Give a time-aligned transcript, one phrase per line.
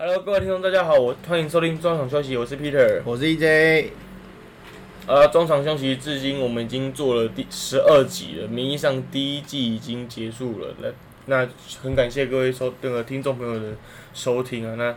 [0.00, 3.02] Hello，各位听众，大家好，我欢迎收听中场休息，我是 Peter。
[3.04, 3.86] 我是 EJ，
[5.08, 10.72] 呃，中场休息至今我们已经做了第十二集了，名义上第一季已经结束了。
[10.80, 10.88] 那
[11.26, 11.48] 那
[11.82, 13.72] 很感谢各位收那个听众朋友的
[14.14, 14.76] 收听啊。
[14.76, 14.94] 那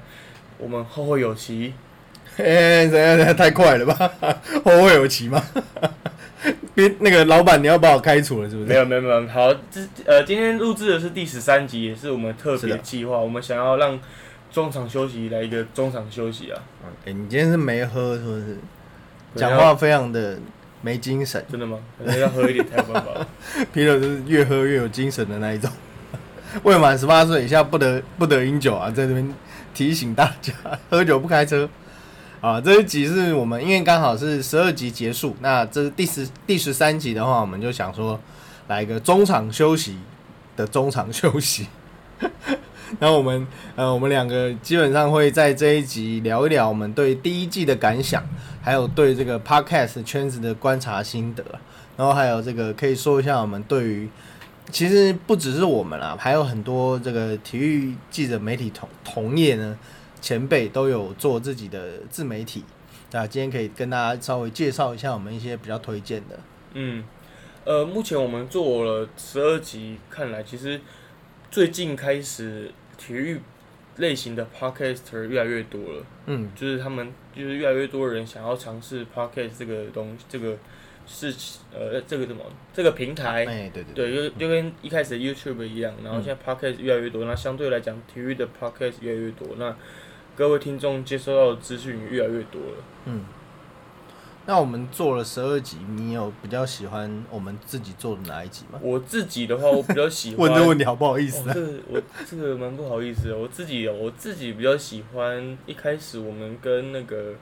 [0.60, 1.74] 我们后会有期，
[2.38, 4.14] 哎，怎样怎样，太快了吧？
[4.64, 5.44] 后会有期吗？
[6.76, 8.68] 别那个老板，你要把我开除了是不是？
[8.68, 14.00] 没有没有没有，好，这呃今天录制的是第十三集，也是我们特别计划，我们想要让
[14.52, 16.62] 中场休息来一个中场休息啊。
[17.06, 18.58] 哎、你今天是没喝是不是？
[19.36, 20.38] 讲话非常的
[20.82, 21.80] 没精神，真的吗？
[21.98, 23.12] 可能要喝一点才有办法。
[23.72, 25.72] 皮特就是越喝越有精神的那一种。
[26.64, 29.34] 未满十八岁以下不得不得饮酒啊，在这边
[29.74, 30.54] 提醒大家，
[30.92, 31.70] 喝酒不开车。
[32.42, 38.20] 啊，这一集是我们因为刚好是十二集结束，那这是第十第十三集的话，我们就想说
[38.68, 39.98] 来一个中场休息
[40.58, 41.68] 的中场休息。
[43.00, 48.24] 那我们呃，我们两个基本上会在这一集聊一聊我们对第一季的感想，
[48.62, 51.44] 还有对这个 podcast 圈子的观察心得，
[51.96, 54.10] 然后还有这个可以说一下我们对于
[54.70, 59.78] 其实不只是我们啦，还有很多这个体育记者媒体同同业呢，
[60.22, 62.64] 前辈都有做自己的自媒体。
[63.12, 66.40] 那今天可以跟大家稍微介绍一下我们一些比较推荐的。
[66.74, 67.04] 嗯，
[67.66, 70.80] 呃，目前我们做了十二集，看来其实
[71.50, 73.40] 最近开始体育
[73.98, 80.58] 类型的 podcaster 越来越多了，嗯，就是他们就是越来越多人想要尝试 podcast 这个东这个
[81.06, 83.46] 事情，呃，这个什么这个平台。
[83.46, 89.76] 哎、对对对，对，就就跟一开始的 YouTube 一样，然后现在 Podcast 越来越多，那相对来讲，体育的 Podcast 越来越多，那
[90.36, 92.78] 各位听众接收到的资讯也越来越多了。
[93.06, 93.26] 嗯。
[94.52, 98.78] 那我们做了十二集，你有比较喜欢我们自己做的哪一集吗？
[98.84, 101.54] 我自己的话，我比较喜欢 问这问题好不好意思哦、啊？
[101.56, 107.34] 这个我这个蛮不好意思的，我自己哦，我自己比较喜欢一开始我们跟那个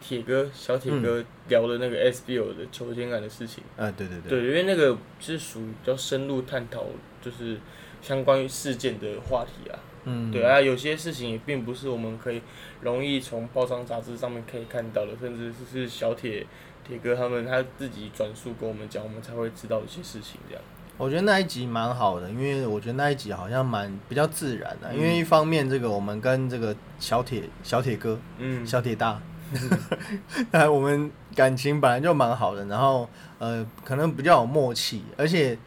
[0.00, 3.62] 铁哥小铁哥聊的那个 SBL 的球监感的事情。
[3.76, 6.86] 呃，对对对，对，因为那个是属于比较深入探讨，
[7.20, 7.58] 就是
[8.00, 9.78] 相关于事件的话题啊。
[10.04, 12.40] 嗯，对啊，有些事情也并不是我们可以
[12.82, 16.46] 容易从报章杂志上面可以看到的，甚至是小铁
[16.86, 20.62] 铁哥他们他自己转述跟我们讲，我们才会知道一些事情这样。
[20.96, 29.20] 我觉得那一集蛮好的，因为我觉得那一集好像蛮比较自然的、嗯因为一方面这个我们跟这个小铁小铁哥嗯，小铁大，
[30.52, 35.58] 那我们感情本来就蛮好的，然后呃可能比较有默契，而且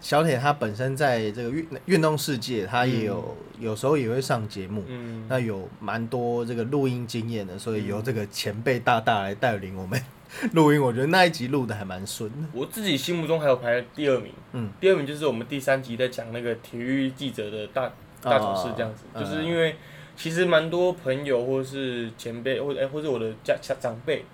[0.00, 10.00] 小铁他本身在这个运运动世界，他也有、有时候也会上节目，嗯，那有蛮多这个录音经验的，所以由这个前辈大大来带领我们
[10.52, 12.48] 录音，我觉得那一集录的还蛮顺的。
[12.52, 17.90] 我自己心目中还有排第二名，嗯，第二名就是我们第三集在讲那个体育记者的大
[18.20, 19.76] 大小事这样子，哦就是因为
[20.16, 24.24] 其实蛮多朋友或是前辈或哎、或者我的家家长辈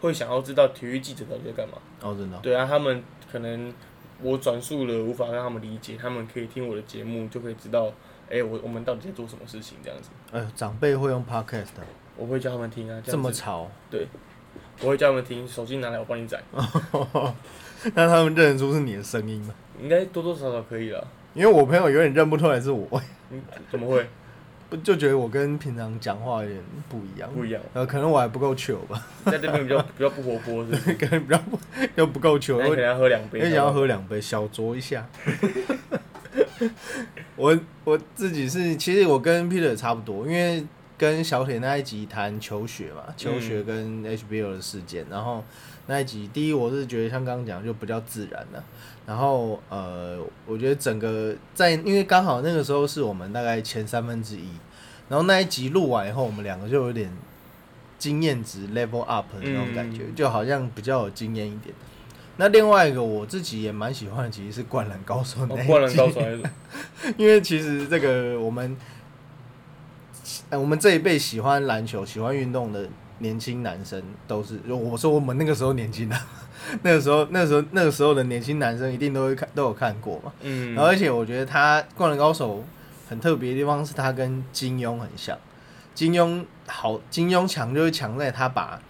[0.00, 1.74] 会想要知道体育记者到底在干嘛。
[2.02, 3.72] 哦，真的哦、对啊，他们可能
[4.22, 7.92] 我转述了无法让他们理解，他们可以听我的节目就可以知道，
[8.30, 10.10] 哎、我我们到底在做什么事情这样子。
[10.32, 11.82] 哎呦，长辈会用 podcast 的
[12.16, 14.06] 我会叫他们听啊，这么吵，对
[14.80, 16.42] 我会叫他们听，手机拿来我帮你载，
[17.94, 19.54] 那他们认得出是你的声音吗？
[19.80, 21.06] 应该多多少少可以了。
[21.34, 22.88] 因为我朋友有点认不出来是我，
[23.30, 24.06] 嗯，怎么会
[24.68, 27.62] 不就觉得我跟平常讲话有点不一样，不一样？
[27.72, 30.94] 呃，可能我还不够糗吧，在这边比较 比较不活泼，是不是？
[30.94, 31.58] 可能比较不
[31.94, 33.38] 又不够糗，我那你可能要喝两杯。
[33.38, 35.06] 也想要喝两杯，小酌一下。
[37.36, 40.64] 我我自己是，其实我跟 Peter 也差不多，因为
[40.98, 45.44] 跟小铁那一集谈求学嘛，求学跟 HBO 的事件，然后
[45.86, 48.64] 那一集第一我是觉得像刚刚讲就比较自然了、
[49.06, 54.48] 然后呃，我觉得整个在因为刚好那个时候是我们大概前三分之一，
[55.08, 57.10] 然后那一集录完以后，我们两个就有点
[57.98, 61.74] 经验值 level up 的那种感觉，嗯就好像比较有经验一点。
[62.38, 65.62] 那另外一个我自己也蛮喜欢的，其实是《灌篮高手》那一集。
[65.62, 66.20] 哦灌篮高手
[67.16, 68.76] 因为其实这个我们，
[70.50, 72.86] 呃，我们这一辈喜欢篮球、喜欢运动的
[73.20, 76.16] 年轻男生，都是我说我们那个时候年轻的，
[76.82, 80.32] 那个时候、那个时候、那个时候的年轻男生一定都会看，都有看过嘛。
[80.42, 82.58] 嗯，然后而且我觉得他《灌篮高手》
[83.08, 85.38] 很特别的地方是他跟金庸很像，
[85.94, 88.80] 金庸好，金庸强就是强在他把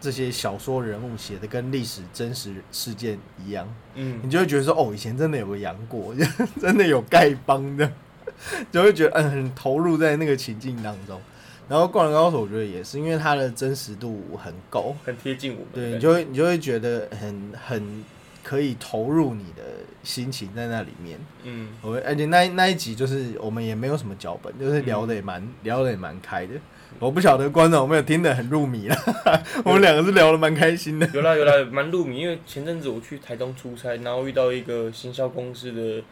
[0.00, 4.20] 这些小说人物写的跟历史真实事件一样，嗯。
[4.22, 6.14] 你就会觉得说，哦，以前真的有个杨过，
[6.60, 7.90] 真的有丐帮的，
[8.72, 11.20] 就会觉得嗯很投入在那个情境当中。
[11.68, 18.04] 然后《灌篮高手》我觉得也是，因为它的真实度很够，很贴近我们对，你就会你就会觉得很很
[18.42, 19.62] 可以投入你的
[20.02, 21.18] 心情在那里面。
[21.44, 26.52] 嗯，我而且那那一集就是我们也没有什么脚本，就是聊的也蛮、聊的也蛮开的。
[27.00, 28.96] 我不晓得观众有没有听得很入迷啦，
[29.64, 31.08] 我们两个是聊得蛮开心的。
[31.12, 32.18] 有啦有啦，蛮入迷。
[32.18, 36.04] 因为前阵子我去台东出差，然后遇到一个行销公司的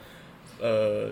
[0.61, 1.09] 呃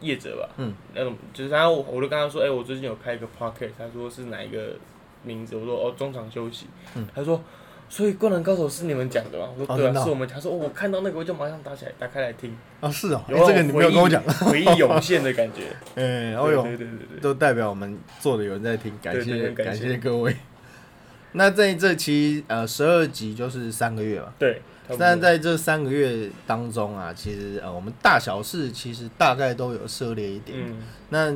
[0.00, 4.76] 业者吧，嗯，那种就是他，我我就跟他说，哎、我最近有开一个 pocket，他说是哪一个
[5.24, 5.56] 名字？
[5.56, 6.66] 我说哦，中场休息。
[6.94, 7.42] 嗯他说，
[7.88, 9.48] 所以《灌篮高手》是你们讲的吗？
[9.58, 10.36] 我说对是我们讲。
[10.36, 14.22] 他说、哦我看到那个我就马上打起来，打开来听，啊，是哦、有这个你没有跟我讲。
[14.22, 15.62] 回忆涌现的感觉。
[15.96, 20.36] 嗯、哦哟，对对对对对，都代表我们做的有人在听，感谢感谢谢各位。
[21.32, 24.62] 那在这期呃十二集就是三个月嘛，对。
[24.98, 30.58] 但在这三个月当中啊，其实呃我们大小事其实大概都有涉猎一点。
[30.58, 30.76] 嗯，
[31.10, 31.32] 那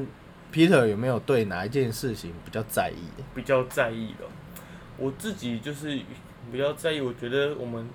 [0.53, 3.03] Peter 有没有对哪一件事情比较在意？
[3.19, 3.25] 的？
[3.35, 4.25] 比较在意的，
[4.99, 5.99] 我自己就是
[6.51, 7.89] 比较在意，我觉得我们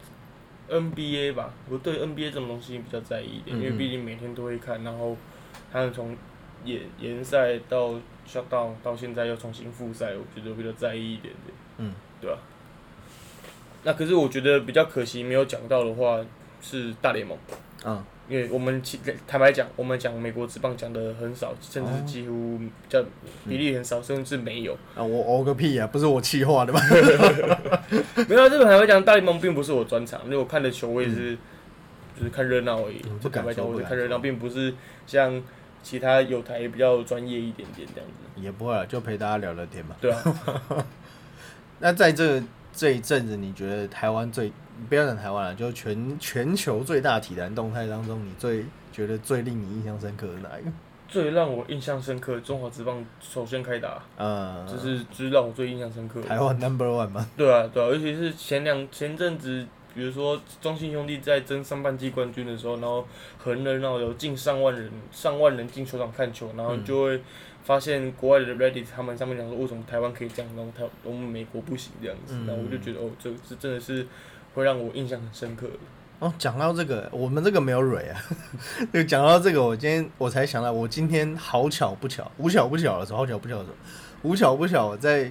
[0.69, 5.15] NBA 吧，我对 NBA 这种东西比较在意一点，因为毕竟每天都会看，然后
[5.71, 6.17] 他们从
[6.65, 7.93] 延延赛到
[8.27, 12.37] shutdown 到现在又重新复赛，我觉得比较在意一点点，嗯，对吧、
[13.87, 16.19] 那可是我觉得比较可惜没有讲到的话
[16.61, 17.37] 是大联盟，
[17.85, 23.01] 嗯，因为我们其坦白讲，我们讲美国职棒讲的很少，甚至是几乎比较
[23.47, 24.73] 比例很少，甚至没有。
[24.93, 26.81] 啊我哦个屁啊，不是我气话的吧？
[28.27, 31.37] 没有，这个坦白讲，大联盟并不是我专长，因为我看的球我也是、
[32.17, 33.17] 就是看热闹而已嗯。
[33.19, 34.73] 不坦白讲，我就看热闹，并不是
[35.05, 35.41] 像
[35.81, 38.41] 其他有台比较专业一点点这样子。
[38.41, 39.95] 也不会啊，就陪大家聊聊天嘛。
[40.01, 40.21] 对啊，
[41.79, 42.43] 那在这
[42.77, 44.51] 这一阵子，你觉得台湾最
[44.87, 48.63] 不要讲台湾了，就全全球最大体坛动态当中，你最
[48.93, 50.69] 觉得最令你印象深刻的哪一个？
[51.09, 56.27] 最让我印象深刻，中华职棒首先开打，呃，这是这是让我最印象深刻的。
[56.27, 57.27] 台湾 Number One 吗？
[57.35, 59.65] 对啊，对啊，尤其是前两前阵子，
[59.95, 63.03] 比如说中信兄弟在争上半季冠军的时候，然后
[63.43, 67.21] 很热闹，有近上万人，上万人进球场看球，然后就会
[67.67, 74.07] 发现国外的 Reddit 他们上面讲说，为什么台湾可以这样，然后台我们美国不行这样子，嗯然后我就觉得哦，这这真的是
[74.53, 75.73] 会让我印象很深刻的。
[76.19, 78.17] 哦，讲到这个，我们这个没有蕊啊。
[78.93, 83.75] 就讲到这个，我今天我才想到，我今天好巧不巧，无巧不巧的时候，好巧不巧的时候，
[84.23, 85.29] 无巧不巧我在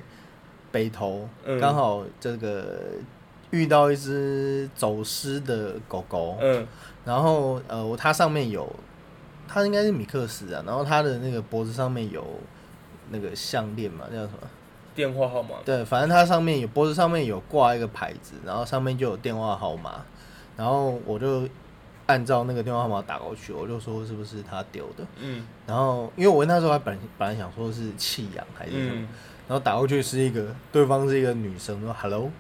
[0.71, 2.83] 北投，嗯刚好这个
[3.51, 6.67] 遇到一只走失的狗狗，嗯
[7.07, 8.71] 然后呃，我它上面有，
[9.49, 12.25] 它应该是米克斯啊，然后他的那个脖子上面有
[13.11, 14.49] 那个项链嘛，叫什么？
[14.95, 20.03] 电话号码，对，反正他上面有脖子上面有挂一个牌子，然后上面就有电话号码，
[20.57, 21.47] 然后我就
[22.07, 25.47] 按照那个电话号码打过去，我就说是不是他丢的，嗯。
[25.67, 29.09] 然后因为我那时候还本本来想说是弃养还是什么，嗯，
[29.47, 32.31] 然后打过去是一个对方是一个女生，说 hello，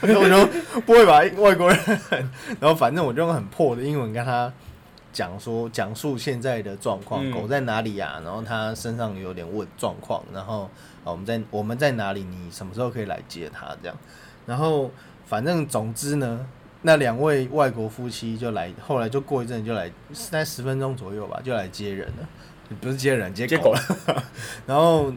[0.00, 1.78] 然 后我就不会吧外国人，
[2.58, 4.50] 然后反正我就用很破的英文跟他
[5.16, 8.20] 讲说讲述现在的状况，嗯狗在哪里啊？
[8.22, 10.64] 然后它身上有点问状况，然后
[11.04, 12.22] 啊我们在我们在哪里？
[12.22, 13.74] 你什么时候可以来接它？
[13.82, 13.96] 这样，
[14.44, 14.90] 然后
[15.24, 16.46] 反正总之呢，
[16.82, 22.28] 那两位外国夫妻就来，后来就过一阵就来，在十分钟左右吧，就来接人了，
[22.78, 24.14] 不是接人接接狗狗，
[24.68, 25.10] 然后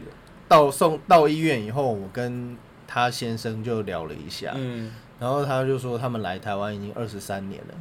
[0.48, 2.56] 到送到医院以后，我跟
[2.86, 7.74] 他先生就聊了一下，嗯然后他就说他们来台湾已经二十三年了，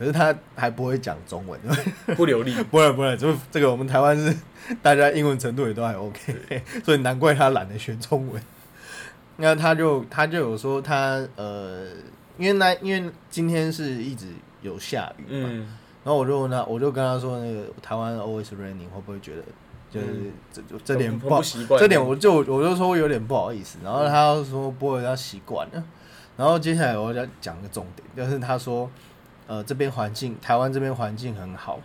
[0.00, 1.60] 可是他还不会讲中文，
[2.16, 4.34] 不流利，不会不会，就这个我们台湾是
[4.80, 8.42] 大家英文程度也都还 OK，所以难怪他懒得学中文。
[9.36, 11.84] 那他就他就有说他呃，
[12.38, 14.28] 因为那因为今天是一直
[14.62, 15.76] 有下雨嘛，嗯。
[16.02, 19.42] 然后我就问他，我就跟他说那个台湾 always raining 会不会觉得
[19.90, 20.32] 就是嗯。
[20.50, 25.84] 这就这点不习惯，这点我就我就说有点不好意思，然后他就说不会，他习惯了。
[26.38, 28.90] 然后接下来我要讲个重点，就是他说，
[29.50, 31.80] 呃，这边环境，台湾这边环境很好，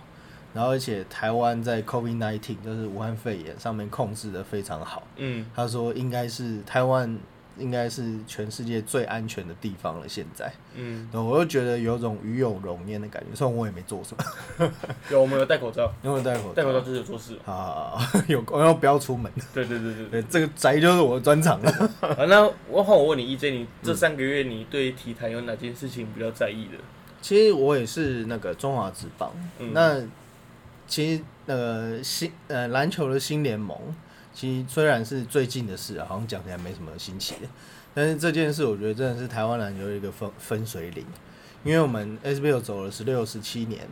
[0.53, 5.01] 然后而且台湾在 COVID nineteen 就是武汉肺炎上面控制的非常好。
[5.15, 7.17] 嗯他说应该是台湾
[7.57, 10.51] 应该是全世界最安全的地方了，现在。
[10.75, 14.71] 嗯，然后我就觉得有种与有荣焉的感觉，虽然我也没做什么，
[15.09, 21.71] 有我们有戴口罩，有没有戴口罩戴口罩就是有做事， 啊，有然后不要出门， 对对对对对，这个宅就是我的专长了。
[22.01, 26.77] 啊，那我换我问你，EJ，你这三个月你对体坛有哪件事情比较在意的？
[27.25, 29.99] 其实我也是那个中华职棒，嗯那
[30.85, 33.75] 其实那个新呃篮球的新联盟，
[34.31, 37.47] 其实虽然是最近的事啊，好像讲起来没什么新奇的，
[37.95, 41.03] 但是这件事我觉得真的是台湾篮球的一个分分水岭，
[41.63, 43.87] 因为我们 SBL 走了十六十七年，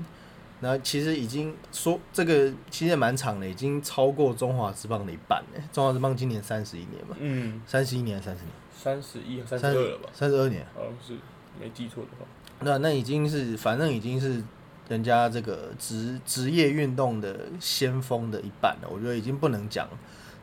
[0.59, 5.61] 那其实已经说这个其实也蛮长的，已经超过中华职棒的一半了。
[5.71, 10.09] 中华职棒今年三十一年嘛，嗯，三十一年三十年，三十一、三十二了吧？
[10.13, 10.63] 三十二年。
[10.75, 11.15] 好像是
[11.59, 12.27] 没记错的话。
[12.63, 14.43] 那那已经是反正已经是
[14.89, 19.87] 人家这个职职业运动的先锋的一半了，我觉得已经不能讲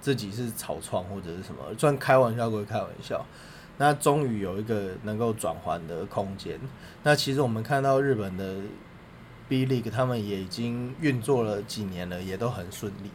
[0.01, 3.25] 自己是草创或者是什么，算开玩笑归开玩笑。
[3.77, 6.61] 那终于有一个能够转换的空间。
[7.03, 8.57] 那其实我们看到日本的
[9.49, 13.11] B League，他们也已经运作了几年了，也都很顺利。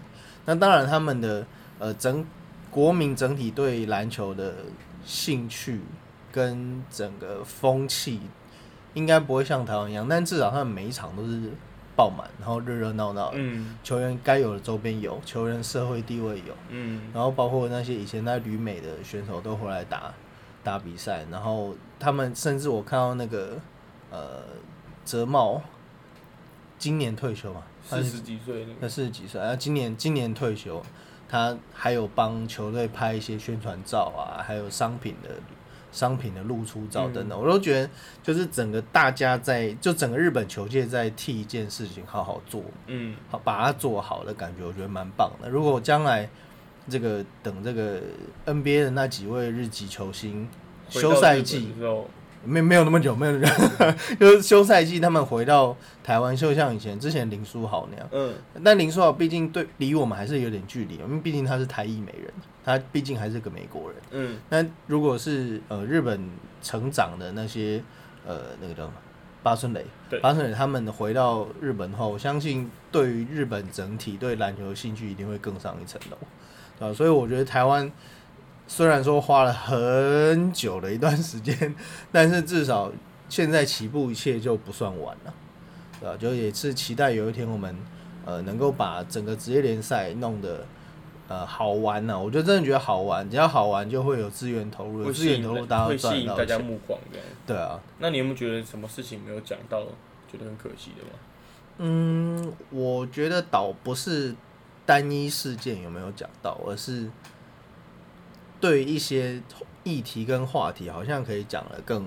[0.46, 1.46] 那当然，他们的
[1.78, 2.26] 呃整
[2.72, 4.56] 国民整体对篮球的
[5.06, 5.82] 兴趣
[6.32, 8.22] 跟整个风气，
[8.96, 11.52] 应该不会像台湾一样，但至少他们每一场都是
[11.96, 13.38] 爆满，然后热热闹闹的。
[13.38, 13.78] 嗯。
[13.84, 17.02] 球员该有的周边有，球员社会地位有，嗯。
[17.14, 20.12] 然后包括那些以前在旅美的选手都回来打
[20.64, 23.60] 打比赛，然后他们甚至我看到那个
[24.10, 24.44] 呃
[25.04, 25.62] 泽茂
[26.80, 30.82] 今年退休嘛，他四十几岁那他，四十几岁，然后，今年今年退休，
[31.30, 35.30] 他还有帮球队拍一些宣传照啊，还有商品的
[35.96, 37.90] 商品的露出照等等，我都觉得
[38.22, 45.50] 就是整个大家在就整个日本球界在替一件事情好好做，嗯好把它做好的感觉，我觉得蛮棒的。
[45.50, 46.30] 如果将来
[46.90, 48.02] 这个等这个
[48.46, 50.48] NBA 的那几位日籍球星
[50.90, 52.10] 休赛季的时候，
[52.46, 58.08] 没没有那么久，没有那么久， 就是休赛季他们回到台湾，就像以前之前林书豪那样。
[58.12, 58.34] 嗯
[58.64, 62.32] 但林书豪毕竟对离我们还是有点距离，因为毕竟他是台裔美人，
[62.64, 64.00] 他毕竟还是个美国人。
[64.12, 66.30] 嗯那如果是呃日本
[66.62, 67.84] 成长的那些
[68.26, 68.94] 呃那个叫什么
[69.44, 76.18] 八村垒对，八村垒他们回到日本后，我相信对于日本整体对篮球的兴趣一定会更上一层楼，
[76.80, 77.92] 对吧、所以我觉得台湾
[78.68, 81.76] 虽然说花了很久的一段时间，
[82.12, 82.92] 但是至少
[83.30, 85.34] 现在起步一切就不算晚了，
[86.00, 87.76] 对吧、就也是期待有一天我们
[88.26, 90.66] 呃能够把整个职业联赛弄得。
[91.28, 96.60] 呃，好玩呢、我就真的觉得好玩，只要好玩就会有资源投入，有资源投入，大家会赚吸引大家。
[96.60, 97.18] 目光的。
[97.48, 99.82] 对啊，那你有没有觉得什么事情没有讲到，
[100.32, 101.20] 觉得很可惜的吗？
[101.80, 104.36] 嗯，我觉得倒不是
[104.86, 107.10] 单一事件有没有讲到，而是
[108.66, 109.40] 对一些
[109.84, 112.04] 议题跟话题，好像可以讲的更，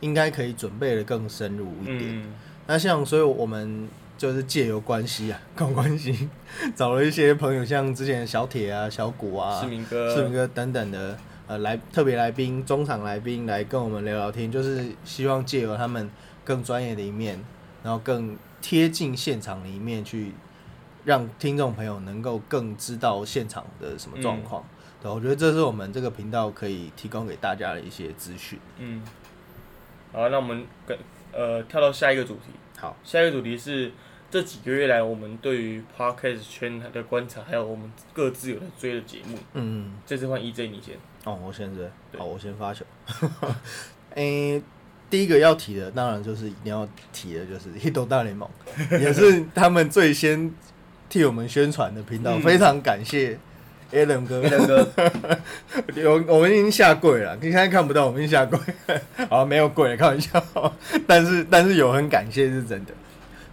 [0.00, 2.00] 应该可以准备的更深入一点。
[2.02, 2.32] 嗯
[2.66, 6.28] 那像，所以我们就是借由关系啊，靠关系，
[6.76, 16.10] 找了一些朋友，像之前的小铁啊、小谷啊、市民哥，世明哥等等的呃来特别来宾、中场来宾来跟我们聊聊天，就是希望借由他们
[16.44, 17.42] 更专业的一面，
[17.82, 20.32] 然后更贴近现场的一面，去
[21.04, 24.62] 让听众朋友能够更知道现场的什么状况。
[25.02, 28.58] 对，我觉得这是我们这个频道可以提供给大家的一些资讯。
[28.78, 29.02] 嗯，
[30.12, 30.98] 好，那我们跟
[31.32, 32.50] 呃跳到下一个主题。
[32.78, 33.92] 好，下一个主题是
[34.30, 39.38] 这几个月来我们对于 podcast 圈的观察，还有我们各自有在追的节目。
[39.54, 40.96] 嗯，这次换 EJ 你先。
[41.24, 42.84] 哦，我先追，好，我先发球。
[44.14, 44.62] 诶、
[45.10, 48.48] 第一个要提的，当然就是一定要提的，就是《h i t 大联盟》，
[49.00, 50.52] 也是他们最先
[51.08, 53.38] 替我们宣传的频道，嗯非常感谢
[53.92, 54.40] Alan 哥。
[54.40, 54.88] 两个，
[55.96, 58.58] 有我们已经下跪了，你现在看不到，我们已经下跪。
[59.28, 60.42] 好，没有跪，开玩笑。
[61.06, 62.92] 但是但是有很感谢是真的，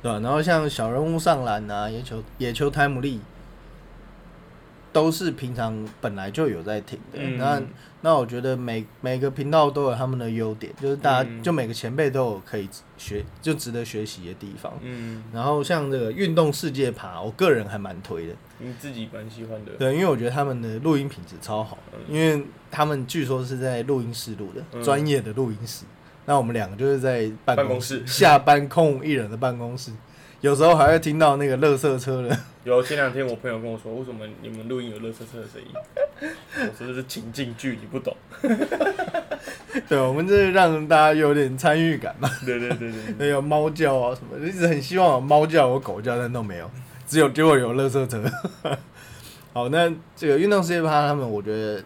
[0.02, 3.20] 对吧、然后像小人物上篮啊，野球野球泰姆利，
[4.96, 7.20] 都是平常本来就有在听的。
[7.20, 7.62] 嗯那
[8.00, 14.72] 那我觉得每每个频道都有他们的优点，就是大家、嗯就每个前辈都有可以学就值得学习的地方。
[14.82, 18.34] 嗯，然后像这个运动世界爬，我个人还蛮推的。
[18.60, 19.74] 你自己蛮喜欢的。
[19.78, 25.84] 对，因为我觉得他们的录音品质超好，嗯因为他们据说是在录音室录的，嗯专、业的录音室。
[26.26, 29.92] 那我们两个就是在办公办公室下班空无一人的办公室，
[30.46, 32.38] 有时候还会听到那个垃圾车的。
[32.66, 35.68] 有前两天我朋友跟我说，为什么你们录音有乐色车的声音？
[36.70, 38.16] 我说这是情境剧，你不懂。
[39.90, 42.30] 对，我们这让大家有点参与感嘛。
[42.46, 46.70] 对对对对，对， 有猫叫啊什么，一直很希望有猫叫、有狗叫，但都没有，
[47.08, 48.24] 只有结果有垃圾车。
[49.52, 51.84] 好，那这个运动世界趴他们，我觉得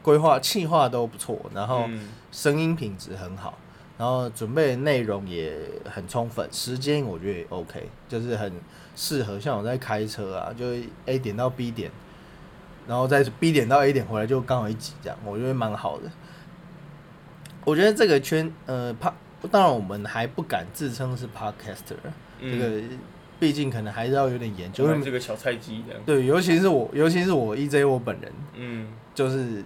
[0.00, 1.84] 规划、企划都不错，然后。
[1.88, 3.56] 嗯声音品质很好，
[3.98, 8.52] 然后准备的内容也很充分，时间我觉得也 OK，就是很
[8.94, 9.40] 适合。
[9.40, 10.66] 像我在开车啊，就
[11.06, 11.90] A 点到 B 点，
[12.86, 16.10] 然后再 B 点到 A 点回来就刚好一集这样，我觉得蛮好的。
[17.64, 19.12] 我觉得这个圈，呃，怕，
[19.50, 21.96] 当然我们还不敢自称是 Podcaster，、
[22.40, 22.82] 嗯这个
[23.40, 26.02] 毕竟可能还是要有点研究，就因这个小菜鸡这样。
[26.04, 29.64] 对，尤其是我，尤其是我 EJ 我本人，嗯，就是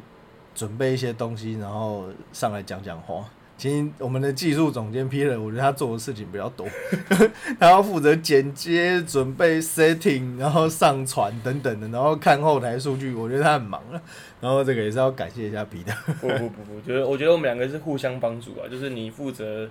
[0.54, 3.24] 准备一些东西，然后上来讲讲话。
[3.60, 6.66] 其实我们的技术总监 Peter，我觉得他做的事情比较多，
[7.60, 14.00] 他要负责剪接、准备 setting，然后上传等等的，然后看后台数据，我觉得他很忙了。
[14.40, 15.94] 然后这个也是要感谢一下 Peter。
[16.22, 19.68] 不不不，我觉得我觉得我们两个是互相帮助啊，就是你负责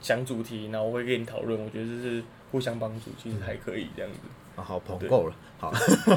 [0.00, 4.18] 想主题，然后我会跟你讨论，我觉得这是互相帮助，其实还可以这样子。
[4.58, 5.34] 啊，好，捧对够了。
[5.58, 5.72] 好，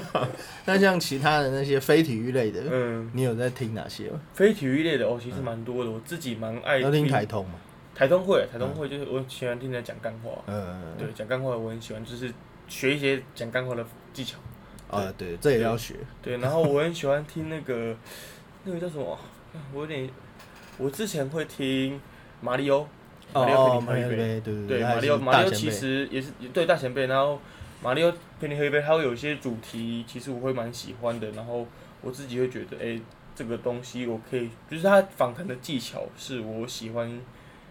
[0.65, 4.19] 那像其他的那些非体育类的，嗯，你有在听哪些吗？
[4.33, 7.55] 非体育类的哦，其实蛮多的，我自己蛮爱要听台通嘛？
[7.93, 12.31] 台通会，台通会就是我喜欢听人家讲干话，嗯，对，讲干话我很喜欢，就是
[12.67, 14.37] 学一些讲干话的技巧。
[14.89, 15.95] 啊，对，这也要学。
[16.21, 17.95] 对，然后我很喜欢听那个
[18.65, 19.17] 那个叫什么，
[19.73, 20.09] 我有点，
[20.77, 21.99] 我之前会听
[22.41, 22.87] 马里欧，
[23.33, 27.39] 马里奥哦，马里奥陪你喝一杯，杯，对马里奥马里奥其实也是对大前辈，然后
[27.83, 31.65] 马里奥陪你喝一杯，它会有一些主题，其实我会蛮喜欢的，然后
[32.01, 32.99] 我自己会觉得，哎、
[33.35, 37.11] 这个东西我可以，就是它访谈的技巧是我喜欢，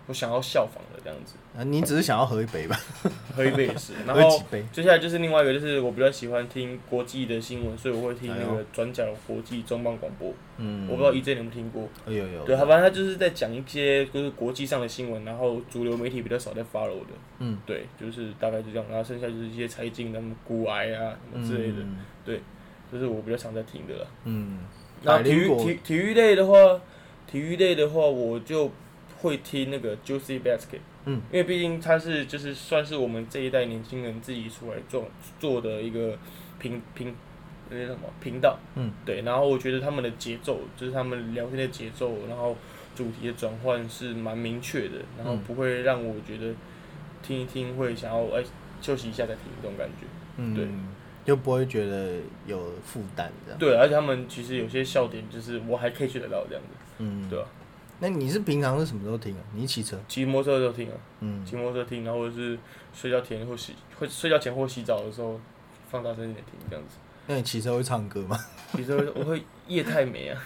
[0.07, 2.77] 我想要效仿的这样子，啊，你只是想要喝一杯吧？
[3.37, 4.43] 喝一杯也是， 然后？
[4.73, 11.89] 接下来就是另外一个，就是我比较喜欢听国际的新闻，所以我会听那哎个转角国际中邦广播，嗯，我不知道 EJ 你有没有听过。
[12.07, 17.59] 有有有，对，他反正他就是在讲一些就是国际上的新闻，然后主流媒体比较少在 follow 的，嗯。
[17.65, 22.41] 对，就是大概就这样，然后剩下就是一些财经、什么股癌啊什么之类的，嗯。
[22.93, 24.07] 这是我比较常在听的啦。
[24.25, 24.59] 嗯，
[25.03, 26.57] 那体育体体育类的话，
[27.25, 28.69] 体育类的话，我就
[29.21, 35.09] 会听那个 Juicy Basket，嗯，因为毕竟它是就是算是我们这一代年轻人自己出来做
[35.39, 36.17] 做的一个
[36.59, 37.15] 频频
[37.71, 42.57] 那个什么频道，嗯，对，然后我觉得他们的节奏，就是他们聊天的节奏，然后
[42.95, 45.43] 主题的转换是蛮明确的，然后嗯。
[45.47, 46.55] 不会让我觉得
[47.23, 48.43] 听一听会想要哎
[48.81, 50.07] 休息一下再听这种感觉。
[50.37, 50.67] 嗯，对。
[51.23, 52.15] 就不会觉得
[52.47, 53.59] 有负担这样。
[53.59, 57.47] 对，而且他们其实有些笑点就是我还可以学得到这样子，嗯，对吧？
[58.01, 59.41] 那你是平常是什么时候听啊？
[59.55, 59.97] 你骑车？
[60.09, 62.59] 骑摩托车的时候听啊，嗯，骑摩托车听，然后或者是
[62.95, 65.39] 睡觉前或洗会睡觉前或洗澡的时候
[65.91, 66.97] 放大声一点听这样子。
[67.27, 68.39] 那你骑车会唱歌吗？
[68.75, 70.43] 骑车我会夜太美啊，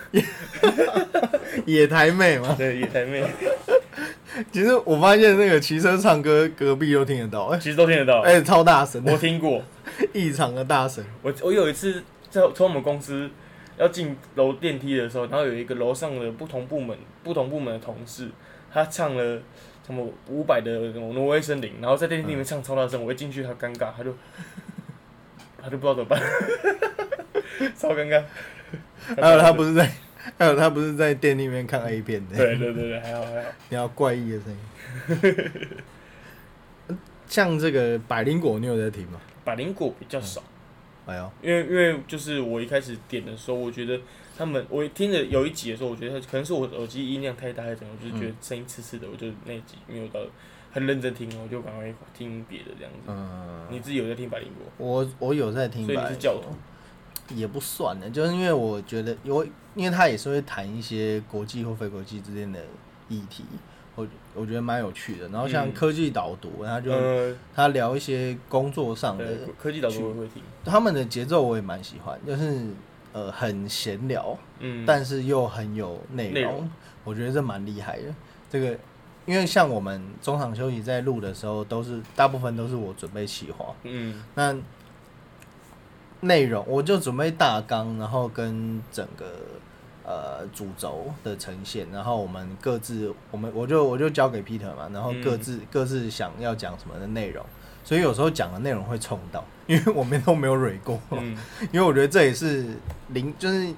[1.65, 2.55] 野台妹吗？
[2.59, 3.25] 对，夜太美，
[4.53, 8.21] 其实我发现那个骑车唱歌，隔壁都听得到，哎、其实都听得到。
[8.21, 9.63] 哎、超大声的，我听过，
[10.13, 11.03] 异常的大声。
[11.23, 13.31] 我我有一次在从我们公司
[13.79, 18.31] 要进楼电梯的时候，然后有一个楼上的不同部门不同部门的同事，
[18.73, 19.41] 他唱了
[19.85, 24.15] 什么伍佰的那种挪威森林，然后在电梯里面唱超大声，我一进去他尴尬，他就
[25.61, 26.21] 他就不知道怎么办，
[27.75, 28.23] 超尴尬。
[29.21, 29.91] 还有他不是在，
[30.39, 33.51] 还有他不是在店里面看 A 片的，对对对对，还好还好。
[33.69, 34.61] 比较怪异的声音。
[37.27, 39.21] 像这个百灵果，你有在听吗？
[39.45, 40.43] 百灵果比较少。
[41.07, 44.01] 哎呦，因为因为就是我一开始点的时候，我觉得
[44.37, 50.21] 他们我听着有一集的时候，我觉得可能是我耳机音量太大还是怎么，我就是觉得声音刺刺的，我就那一集没有到
[50.73, 53.01] 很认真听，我就赶快听别的这样子。
[53.09, 62.61] 嗯，你自己有在听百灵果，我我有在听，所以你是教徒，也不算的，就是因为我觉得有，因为他也是会谈一些国际或非国际之间的
[63.09, 63.45] 议题，
[63.97, 65.29] 我我觉得蛮有趣的。
[65.29, 65.73] 然后像嗯。
[65.73, 69.25] 科技导读，他就、呃，他聊一些工作上的，
[69.59, 72.67] 科技导读会听，他们的节奏我也蛮喜欢，就是
[73.13, 76.69] 呃很闲聊，嗯，但是又很有，内容
[77.05, 78.05] 我觉得这蛮厉害的。
[78.51, 78.77] 这个
[79.27, 84.23] 因为像我们中场休息在录的时候，都是大部分都是我准备企划，嗯。
[84.35, 84.55] 那
[86.21, 89.27] 内容我就准备大纲，然后跟整个
[90.05, 97.45] 呃主轴的呈现，然后我们各自我们我就我就交给 Peter 嘛，然后各自、各自想要讲什么的内容，
[97.83, 101.37] 所以有时候讲的内容会冲到，因为我们都没有蕊过，嗯，
[101.73, 102.67] 因为我觉得这也是
[103.09, 103.75] 零就是。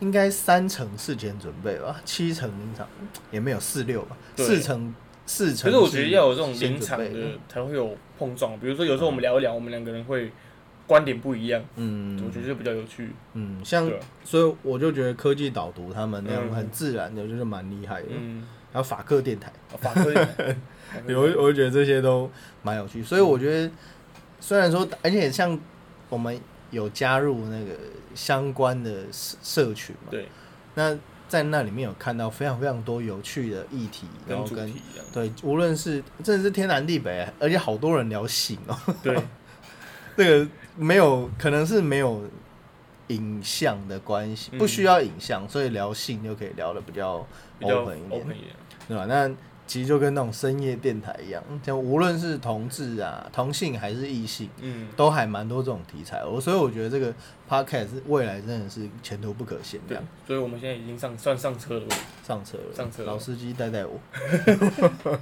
[0.00, 2.88] 应该三成事前准备吧，七成临场
[3.30, 4.94] 也没有四六吧，四成
[5.26, 5.70] 四成。
[5.70, 7.06] 可是我觉得要有这种先临场的
[7.50, 10.32] 才会有碰撞，比如说有时候我们聊一聊，我们两个人会
[10.90, 13.92] 观点不一样，嗯，我觉得就比较有趣，嗯，像啊。
[14.24, 16.52] 所以我就觉得科技导读他们那样嗯。
[16.52, 18.08] 很自然的，就是蛮厉害的。
[18.10, 20.56] 嗯，还有法克电台，啊法科， 电台。
[21.14, 22.28] 我我就觉得这些都
[22.64, 23.04] 蛮有趣。
[23.04, 23.70] 所以我觉得，
[24.40, 25.56] 虽然说，而且像
[26.08, 26.36] 我们
[26.72, 27.78] 有加入那个
[28.16, 30.26] 相关的社社群嘛，对，
[30.74, 30.98] 那
[31.28, 34.74] 在那里面有看到非常非常多有趣的议题，然后跟
[35.12, 39.16] 对，无论是真的是天南地北，而且好多人聊醒哦、对，
[40.22, 42.22] 这个没有，可能是没有
[43.06, 47.26] 影像的关系，嗯不需要影像，所以聊性就可以聊的比较
[47.62, 48.26] open 一点
[48.86, 49.06] 对吧？
[49.06, 49.30] 那
[49.66, 56.22] 其实就跟那种深夜电台一样，就无论是同志啊、同性还是异性，嗯，都还蛮多这种题材。
[56.22, 57.14] 我所以我觉得这个
[57.48, 61.86] podcast 未来真的是前途不可限，量对，所以我们现在已经上算上车了。
[62.26, 63.98] 上车了，上车了老司机带带我。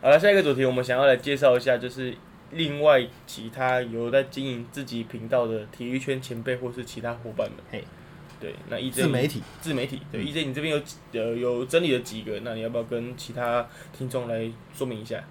[0.00, 2.16] 好了，下一个主题我们想要来介绍一下，就是
[2.52, 7.58] 另外其他有在经营自己频道的体育圈前辈或是其他伙伴们。
[7.70, 7.84] 嘿，
[8.40, 9.42] 对，那 EJ 自媒体。
[9.60, 10.82] 自媒体，对嗯 EJ 你这边有
[11.20, 15.22] 呃有整理了几个，那你要不要跟其他听众来说明一下？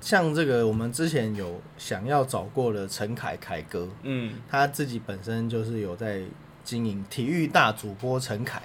[0.00, 6.22] 像这个，我们之前有想要找过的陈凯凯哥，嗯，他自己本身就是有在
[6.64, 8.62] 经营体育大主播陈凯，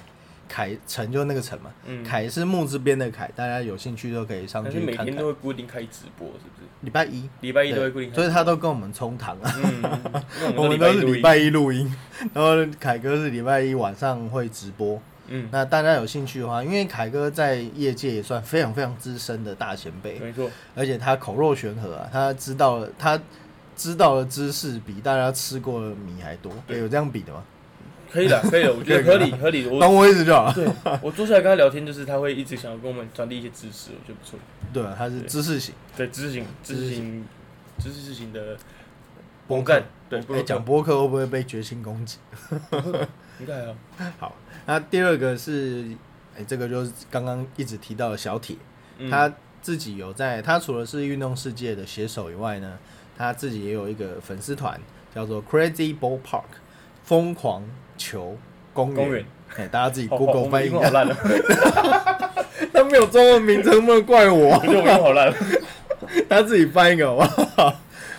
[0.47, 5.25] 凯陈就那个陈嘛，嗯凯是木字边的凯，大家有兴趣都可以上去看看每天都。
[5.25, 6.64] 会固定开直播，是不是？
[6.85, 11.93] 礼拜一，礼拜一都会固定开，所以他都跟我们冲堂啊，嗯， 我们都是礼拜一录音，
[12.33, 15.01] 然后凯哥是礼拜一晚上会直播。
[15.27, 23.19] 嗯，那大家有兴趣的话，因为凯哥在业界也算非常非常资深的大前辈，没错，而且他口若悬河啊，他知道了他
[23.75, 26.77] 知道的知识比大家吃过的米还多，对。
[26.77, 27.43] 有这样比的吗？
[28.11, 29.65] 可以的， 可以的，我觉得合理合理。
[29.67, 30.53] 我当我意思就好了。
[30.53, 30.67] 对
[31.01, 34.39] 我坐下来跟他聊天，就是他会一直想要跟我们传递一些知识，我觉得不错。
[34.73, 35.73] 对啊，他是知识型。
[35.95, 37.25] 对，知识型、知知识识型、
[37.79, 38.57] 知识型的
[39.47, 42.17] 播网站，对，不哎，如讲播客会不会被绝情攻击？
[43.39, 43.75] 应该啊，
[44.17, 45.85] 好，那第二个是，
[46.37, 48.55] 哎、这个就是刚刚一直提到的小铁，
[48.97, 52.77] 嗯他自己有在，他除了是运动世界的写手以外呢，
[53.17, 54.79] 他自己也有一个粉丝团，
[55.13, 56.43] 叫做 Crazy Ball Park，
[57.03, 57.63] 疯狂
[57.97, 58.37] 球
[58.73, 59.25] 公园。
[59.71, 61.15] 大家自己好 Google 翻译一下，我们英文好烂了，
[62.73, 64.59] 他没有中文名称，不能怪我我。
[64.65, 65.33] 觉 得我英文好烂。
[66.29, 67.21] 他自己翻一个好不
[67.61, 67.73] 好？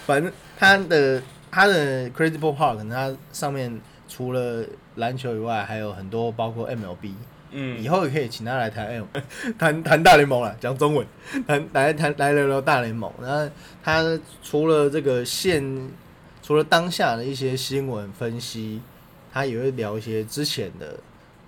[0.06, 7.12] 反正他的他的 Crazy Ball Park，它上面除了篮球以外，还有很多包括 MLB。
[7.50, 9.04] 嗯以后也可以请他来谈 M
[9.58, 11.06] 谈谈大联盟了，讲中文，
[11.46, 13.12] 谈来谈来聊聊大联盟。
[13.22, 13.48] 然后
[13.84, 14.02] 他
[14.42, 15.90] 除了这个现，
[16.42, 18.80] 除了当下的一些新闻分析，
[19.37, 20.99] 他也会聊一些之前的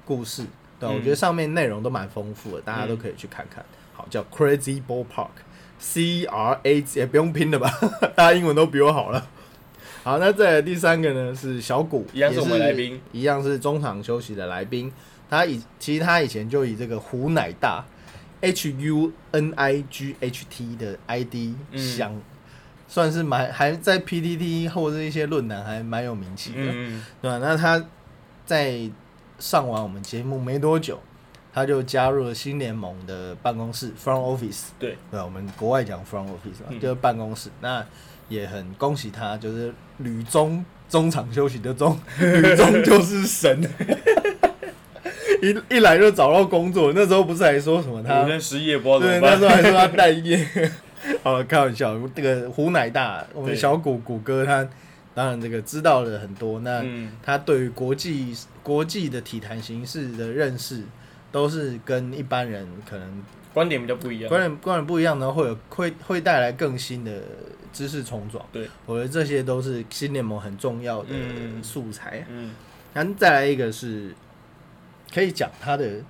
[0.04, 0.44] 故事。
[0.78, 3.64] 对我觉得上面内容都蛮丰富的，大家都可以去看看。
[3.94, 7.72] 好，叫 Crazy Ball Park，C R A 也不用拼了吧，
[8.14, 9.26] 大家英文都比我好了。
[10.04, 14.92] 好，那再来第三个呢是小谷，一样是也我们来宾，一样是中场休息的来宾。
[15.30, 17.82] 他以其实他以前就以这个胡乃大
[18.42, 22.12] H U N I G H T 的 ID 嗯想、
[22.88, 27.84] 算是蛮还在 PTT 或者一些论坛还蛮有名气的，嗯，对吧、那他
[28.46, 28.80] 在
[29.38, 30.98] 上完我们节目没多久，
[31.52, 34.68] 他就加入了新联盟的办公室 Front Office。
[34.78, 37.50] 对，对吧、我们国外讲 Front Office 嘛，嗯就是办公室。
[37.60, 37.84] 那
[38.28, 43.62] 也很恭喜他，就是旅中中场休息的中，吕中就是神。
[45.40, 49.32] 一一来就找到工作，那时候不是还说什么他我现在失业，不知道怎对，么办。
[49.34, 50.48] 那时候还说他待业。
[51.22, 54.68] 好了，开玩笑，这个胡乃大，我们小谷谷歌他
[55.14, 60.82] 当然这个知道了很多，那嗯，他对于国际国际的体坛形势的认识，
[61.32, 64.28] 都是跟一般人可能观点比较不一样。
[64.28, 67.20] 观点观点不一样呢，会有会会带来更新的
[67.72, 68.44] 知识冲撞。
[68.52, 72.24] 对，我觉得这些都是新联盟很重要的嗯素材。
[72.28, 72.52] 嗯，
[72.94, 74.14] 然后再来一个是，
[75.12, 76.00] 可以讲他的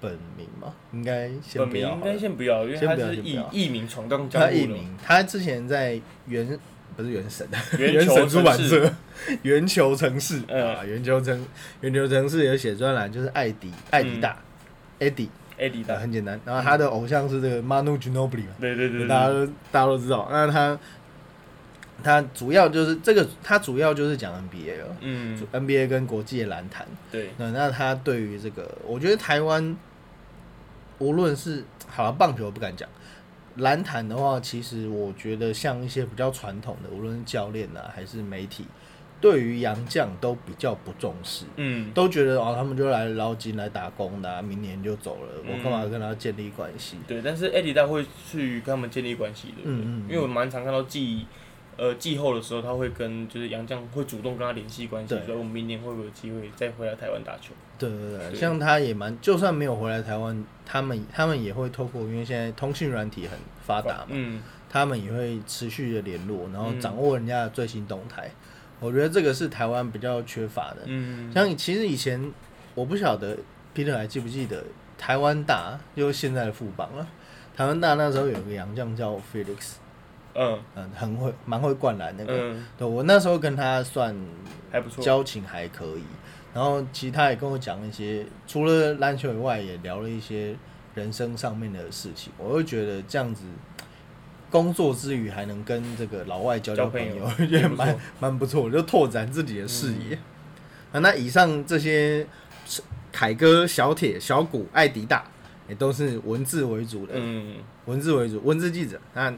[0.00, 0.74] 本名吗？
[0.92, 2.00] 应该先本不要好了。
[2.02, 3.32] 名应该先不要，因为先他是艺不要。
[3.32, 4.52] 先不要艺名闯荡江湖的。
[4.52, 6.58] 他艺名，他之前在原
[6.96, 7.46] 不是原神，
[7.78, 8.90] 圆球神出版社，
[9.42, 10.76] 圆球城市、嗯。
[10.76, 11.46] 啊，圆球城
[11.80, 14.36] 圆球城市有写专栏，就是艾迪艾迪大、
[14.98, 16.40] Eddie，Eddie 啊，的，很简单。
[16.44, 20.28] 然后他的偶像是这个 Manu Ginobili 嘛，对对对对，大家都大家都知道。
[20.30, 20.78] 那他
[22.06, 26.86] 他主要就是这个，他主要就是讲 NBA 了、嗯，NBA 跟国际的篮坛。
[27.10, 29.76] 对，那那他对于这个，我觉得台湾
[30.98, 32.88] 无论是好像棒球不敢讲，
[33.56, 38.64] 篮坛的话，其实我觉得像一些比较传统的，无论是教练啊还是媒体，
[39.20, 41.44] 对于洋将都比较不重视。
[41.56, 46.96] 嗯，都觉得哦，他们就来捞金来打工的、啊，明年就走了，嗯我干嘛跟他建立关系？
[47.08, 51.26] 对，但是 Eddie 他会去跟他们建立关系的，嗯嗯嗯因为我蛮常看到季
[51.76, 57.52] 呃季后的时候，他会跟就是杨绛会主动跟他联系关系，对所以我们明年会不会有机会再回来台湾打球？
[57.78, 68.30] 对对对，对像他也蛮，就算没有回来台湾，他们他们也会透过，因为现在通讯软体很发达嘛，嗯，他们也会持续的联络，然后嗯掌握人家的最新动态。
[68.78, 70.82] 我觉得这个是台湾比较缺乏的。
[70.84, 72.32] 嗯，像其实以前
[72.74, 73.36] 我不晓得
[73.74, 74.62] Peter 还记不记得
[74.98, 77.06] 台湾大，就是现在的副帮了。
[77.56, 79.76] 台湾大那时候有个杨将叫 Felix，
[80.36, 82.32] 嗯嗯，很会蛮会灌篮那个。
[82.36, 84.14] 嗯，对我那时候跟他算
[84.70, 86.02] 还不错，交情还可以，
[86.54, 90.54] 然后其他也跟我讲一些，除了篮球以外，也聊了一些
[90.94, 92.32] 人生上面的事情。
[92.38, 93.44] 我会觉得这样子，
[94.50, 100.16] 工作之余还能跟这个老外交交交朋友 我觉得蛮蛮不错，就拓展自己的视野。
[100.92, 102.26] 啊，那以上这些
[103.12, 105.24] 凯哥、小铁、小谷、艾迪大，
[105.68, 108.98] 也都是文字为主的，嗯，文字为主，文字记者。
[109.14, 109.32] 那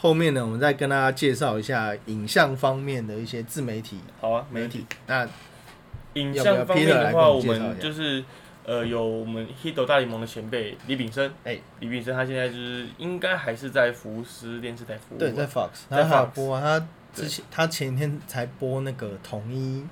[0.00, 3.98] 后面呢，我们再跟大家介绍一下影像方面的一些自媒体。
[4.20, 4.86] 好啊，媒体。
[5.08, 5.28] 那
[6.14, 8.24] 影像方面的话，我我们就是
[8.64, 11.58] 呃有我们 Hito 大联盟的前辈李炳生，哎。
[11.80, 19.84] 李炳生他现在就是应该还是在福斯电视台服务吧，对，在 Fox，在 Fox 播啊，他之前他前天才播那个统一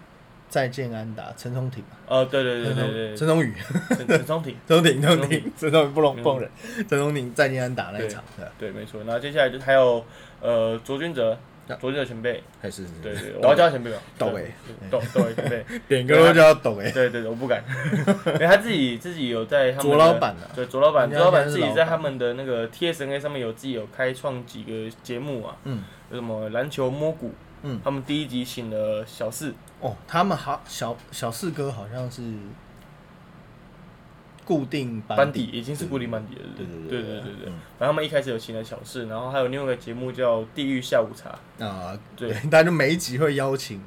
[0.48, 3.16] 再见安达陈松廷嘛，呃对对对陈对对。
[3.16, 3.54] 松陈松宇，
[3.88, 6.50] 陈陈松廷，陈松廷，陈松陈廷，陈松宇不容蹦人，
[6.88, 8.22] 陈松廷再见安达那一场，
[8.58, 10.04] 对没错，然后接下来就还有
[10.40, 11.36] 呃卓君哲
[11.68, 14.54] 啊，卓君哲前辈，还是是对对，我要叫他前辈嘛，抖对欸
[14.88, 17.62] 抖抖哎前辈， 点歌都叫他抖哎，对对对，我不敢，
[18.26, 25.82] 因 为他自己自己有在他们卓的老板啊，对，卓老板，卓老板自己现在他们的那个 TSNA 上面有自己有开创几个节目啊，嗯。
[26.08, 29.52] 有什么篮球摸骨，嗯，他们第一集请了小四，
[29.86, 32.22] 哦，他们好小小四哥好像是
[34.44, 35.46] 固定班底。
[35.46, 37.48] 底已经是固定班底了，对对对对对对对。
[37.48, 37.52] 嗯。
[37.78, 42.30] 然后他们一开始有请了小四，然后还有另外一个节目叫《地狱下午茶》，啊，对。
[42.30, 43.82] 对，他就每一集会邀请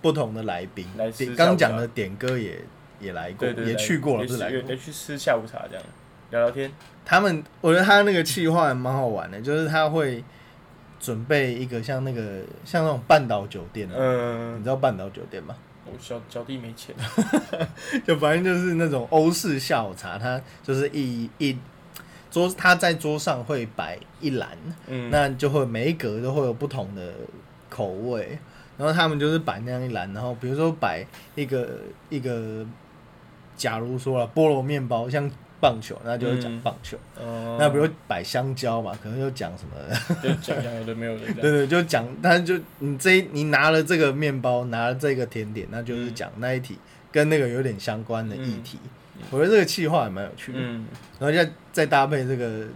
[0.00, 2.62] 不同的来宾，来吃点下午刚讲的点歌也
[3.00, 4.58] 也来过，对对，来也去过了，也不是来过。
[4.58, 5.84] 也也去吃下午茶这样。
[6.30, 6.72] 聊聊天，
[7.04, 10.24] 他们，我觉得他那个气话还蛮好玩的，就是他会
[10.98, 15.54] 准备一个像那个像那种半岛酒店、啊，你嗯，知道半岛酒店吗？
[15.84, 16.94] 我小小弟没钱，
[18.04, 21.56] 就反正就是那种欧式下午茶，它就是一一
[22.28, 24.48] 桌，他在桌上会摆一篮，
[24.88, 27.12] 嗯，那就会每一格都会有不同的
[27.70, 28.36] 口味，
[28.76, 31.06] 然后他们就是摆那样一篮，然后比如说摆
[31.36, 31.78] 一个
[32.08, 32.66] 一个，
[33.56, 35.30] 假如说了菠萝面包像
[35.66, 36.60] 棒球，那就是讲嗯。
[36.62, 39.74] 棒球，嗯那比如摆香蕉嘛，可能就讲什么，
[40.22, 46.78] 就讲讲有的没有的这样， 对对，就讲，但就你这一你拿了这个面包，拿了这个甜点，那就是讲那一题
[47.10, 48.78] 跟那个有点相关的议题。
[49.30, 50.86] 我觉得这个气话也蛮有趣的，嗯，
[51.18, 52.66] 然后再再搭配这个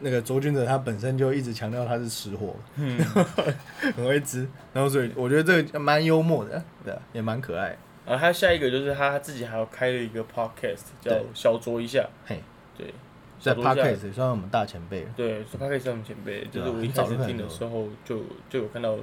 [0.00, 2.98] 那个卓君者，他本身就一直强调他是吃货，嗯，
[3.96, 7.76] 很会吃，然后所以我觉得这个蛮幽默的，对啊，也蛮可爱。
[8.10, 12.42] 然后他下一个就是他自己还要开了一个 podcast 叫小酌一下，嘿，
[12.76, 12.92] 对，
[13.38, 13.70] 在小酌一下。
[13.70, 15.10] Podcast 也算我们大前辈了。
[15.16, 18.96] 对，是 podcast 算我们前辈，就是我一早开始听的时候就就有看到，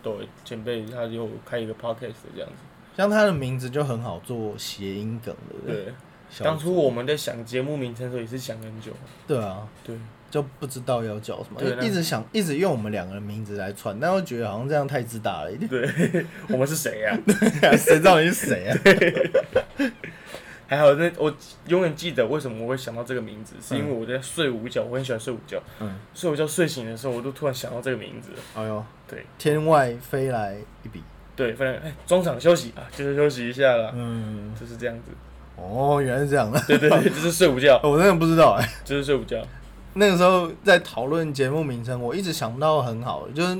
[0.00, 2.62] 对前辈他就开一个 podcast 这样子，
[2.96, 5.92] 像他的名字就很好做谐音梗，对不对？
[6.38, 8.92] 当初我们在想节目名称的时候也是想很久，
[9.26, 9.96] 对啊，对，
[10.34, 15.70] 就不知道要叫什么，一直想一直用我们两个人名字来串，但又觉得好像这样太自大了一点。
[15.70, 15.88] 对，
[16.50, 17.16] 我们是谁 呀、
[17.76, 18.76] 谁知道你是谁啊？
[20.66, 21.32] 还好那我
[21.68, 29.24] 永远记得为什么我会想到这个名字，是因为我在睡午觉，我很喜欢睡午觉，嗯，睡午觉睡醒的时候，我都突然想到这个名字，哎呦，对。
[29.38, 31.00] 天外飞来一笔。
[31.36, 35.12] 对，反正哎，中场休息啊，就是休息一下啦，嗯，就是这样子，
[35.56, 36.50] 哦，原来是这样。
[36.50, 38.68] 的，对对对，就是睡午觉，我真的不知道哎。
[38.84, 39.40] 就是睡午觉，
[39.94, 43.58] 那个时候在讨论节目名称，我一直想不到很好，就是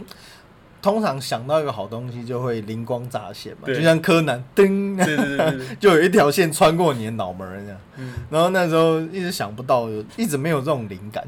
[0.83, 7.79] 通常想到一个好东西就会灵光乍现嘛，就像柯南叮，对对对 就有一条线穿过你的脑门儿这样。
[7.97, 11.25] 嗯，然后那时候一直想不到，有一直没有这种灵感。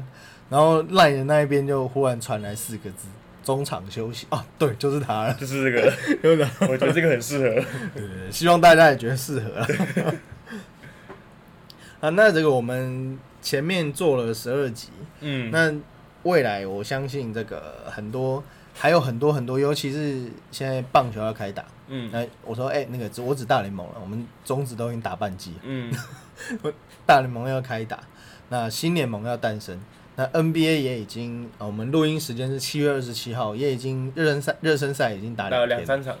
[0.49, 3.07] 然后赖的那一边就忽然传来四个字：
[3.43, 5.91] 中场休息啊，对，就是他了，就是这个，
[6.23, 6.47] 就是。
[6.61, 7.61] 我觉得这个很适合，
[8.31, 9.67] 希望大家也觉得适合啊。
[11.99, 14.89] 啊，那这个我们前面做了十二集，
[15.21, 15.73] 嗯，那
[16.23, 21.63] 未来我相信这个很多还有很多很多，尤其是现在棒球要开打。
[21.89, 25.93] 嗯那我说，哎、那个只我指大联盟了，我们中职都已经打半季，嗯
[27.05, 28.03] 大联盟要开打，
[28.49, 29.79] 那新联盟要诞生。
[30.17, 36.17] 那 NBA 也已经，呃我们录音时间是七月二十七号，也已经热身赛热身赛已经打打了两，两三场，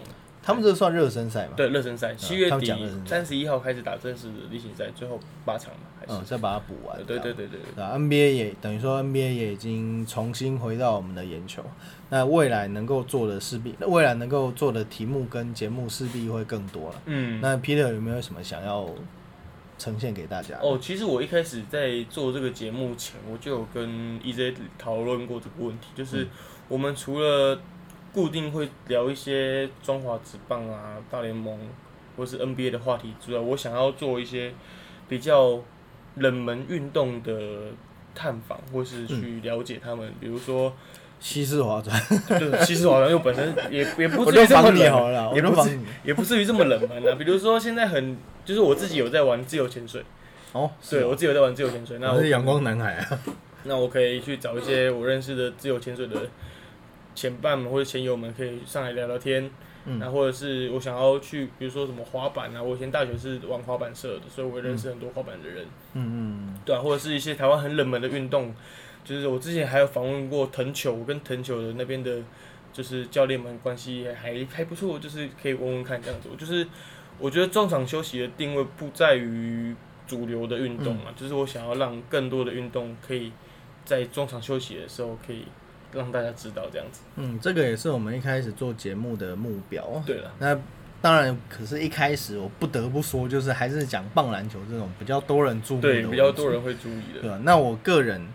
[0.47, 1.51] 他们这算热身赛嘛？
[1.57, 2.73] 对，热身赛，七月底
[3.05, 6.95] 三十一号开始打正式的例行赛，最后八场嘛，还嗯，是，再把它补完。
[7.05, 11.61] 对对对对对，，NBA 也等于说 NBA 也已经重新回到我们的眼球。
[12.09, 17.01] 那未来能够做的势必，未来能够做的题目跟节目势必会更多了。
[17.07, 18.89] 嗯，那 Peter 有没有什么想要
[19.77, 20.57] 呈现给大家？
[20.61, 23.89] 哦，其实我一开始在做这个节目前，我就有跟
[24.21, 26.29] EJ 讨论过这个问题，就是嗯
[26.69, 27.59] 我们除了
[28.17, 31.55] 固定会聊一些中华职棒啊、大联盟
[32.17, 34.51] 或是 NBA 的话题主要，我想要做一些
[35.07, 35.61] 比较
[36.15, 37.33] 冷门运动的
[38.15, 40.73] 探访，或是嗯去了解他们，比如说。
[41.19, 41.99] 西式划船，
[42.39, 45.79] 就是其实好像又本身也也不至于这么冷好了，也不至。
[46.03, 47.15] 也不至于这么冷门啊。
[47.17, 50.03] 比如说现在很，就是我自己有在玩自由潜水，
[50.53, 53.19] 哦，对我自己有在玩自由潜水，那我我是阳光男孩啊。
[53.63, 56.21] 那我可以去找一些我认识的自由潜水的
[57.17, 59.49] 前伴们或者前友们，可以上来聊聊天。
[59.89, 68.53] 嗯那或者是我想要去，比如说什么滑板啊，我以前大学是玩滑板社的，所以我会认识很多滑板的人，嗯嗯对啊，或者是一些台湾很冷门的运动，
[69.05, 72.21] 就是我之前还有访问过藤球，我跟藤球的那边的，
[72.73, 76.27] 就是教练们关系还还不错，就是可以问问看这样子。
[76.37, 76.67] 就是
[77.17, 79.73] 我觉得中场休息的定位不在于
[80.05, 83.31] 主流的运动嘛，就是我想要让更多的运动可以
[83.85, 85.45] 在中场休息的时候可以
[85.97, 87.01] 让大家知道这样子。
[87.15, 90.01] 嗯，这个也是我们一开始做节目的目标。
[90.05, 90.57] 对了，那
[91.01, 97.21] 当然，可是一开始我不得不说，就是还是讲棒篮球这种比较多人注意的对，比较多人会注意的。
[97.21, 97.39] 对吧？
[97.43, 98.25] 那我个人，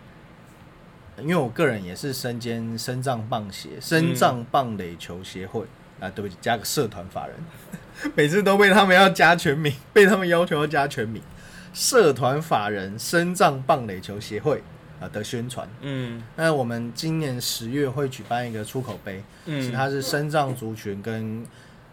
[1.19, 5.65] 因为我个人也是身兼深藏棒协、深藏棒垒球协会、
[5.99, 7.35] 啊，对不起，加个社团法人，
[8.15, 11.21] 每次都被他们要加全名，被他们要求要加全名，
[11.73, 14.63] 社团法人深藏棒垒球协会
[15.03, 15.67] 啊的宣传。
[15.81, 21.45] 嗯那我们今年十月会举办一个出口杯，嗯，它是身障族群跟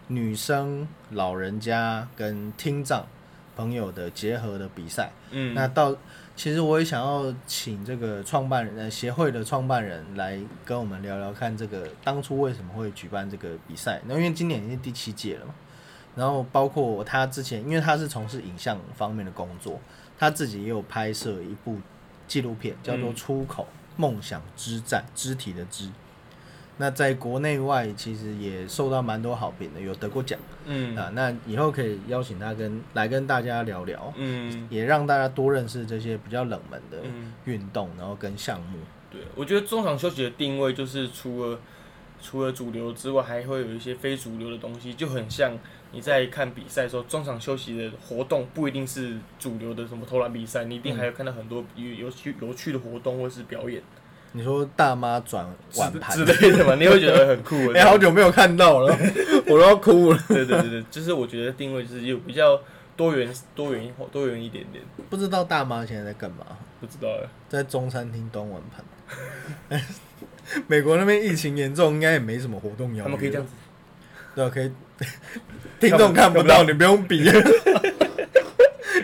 [0.07, 3.07] 女生、老人家跟听障
[3.57, 5.11] 朋友的结合的比赛。
[5.31, 5.97] 嗯那到
[6.37, 14.01] 其实我也想要请这个创办人、呃协会的创办人来跟我们聊聊看，这个当初为什么会举办这个比赛？
[14.07, 15.55] 那因为今年已经第七届了嘛，
[16.17, 19.79] 然后包括他之前，因为他是从事影像方面的工作，
[20.19, 21.77] 他自己也有拍摄一部
[22.31, 23.67] 纪录片，叫做《嗯出口
[23.97, 25.91] 梦想之战》，肢体的肢。
[26.77, 31.11] 那在国内外其实也受到蛮多好评的，有得过奖嗯啊。
[31.13, 34.13] 那以后可以邀请他跟来跟大家聊聊。
[34.17, 38.79] 嗯也让大家多认识这些比较冷门的嗯，运动，然后跟项目。
[39.11, 41.59] 对，我觉得中场休息的定位就是除了
[42.23, 45.53] 除了主流之外，还会有一些非主流的东西，就很像
[45.93, 53.83] 你在看比赛的时候，中场休息的活动不一定是主流的什么投篮比赛，你一定还有看到很多有有趣有趣的活动或是表演
[54.33, 55.45] 你说大妈转
[55.77, 57.85] 碗盘之， 类的嘛，你会觉得很酷哎、的。
[57.85, 58.97] 好久没有看到了，
[59.49, 60.25] 我都要哭了。
[60.29, 62.61] 对对对对，就是我觉得定位就是有比较
[62.97, 66.47] 多元多元多元一点点，不知道大妈现在在干嘛？
[66.81, 67.29] 不知道哎。
[67.49, 69.81] 在中餐厅端碗盘。
[70.69, 73.03] 美国那边疫情严重，应该也没什么活动邀约。
[73.03, 73.53] 他们可以这样子，
[74.41, 74.71] 对啊，可以。
[75.79, 77.31] 听众看不到，你不用比。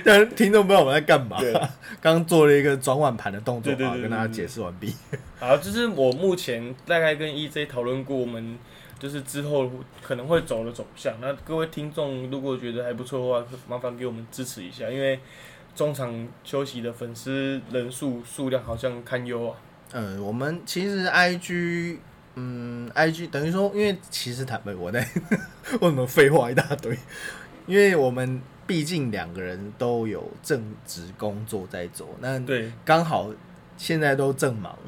[0.05, 1.53] 但是听众不知道我们在干嘛对。
[2.01, 4.95] 刚做了一个转碗盘的动作，好跟大家解释完毕。
[5.39, 8.57] 好，就是我目前大概跟 EJ 讨论过，我们
[8.99, 9.69] 就是之后
[10.03, 11.15] 可能会走的走向。
[11.21, 15.19] 那各位听众如果觉得还不错的话，麻烦给我们支持一下，因为
[15.75, 19.57] 中场休息的粉丝人数数量好像堪忧啊。
[19.93, 21.99] 嗯，我们其实 IG，
[22.37, 25.01] 嗯，IG 等于说，因为其实坦白我在
[25.81, 26.97] 为什么废话一大堆？
[27.67, 33.31] 因为我们毕竟两个人都有正职工作在做，那对，刚好
[33.77, 34.79] 现在都正忙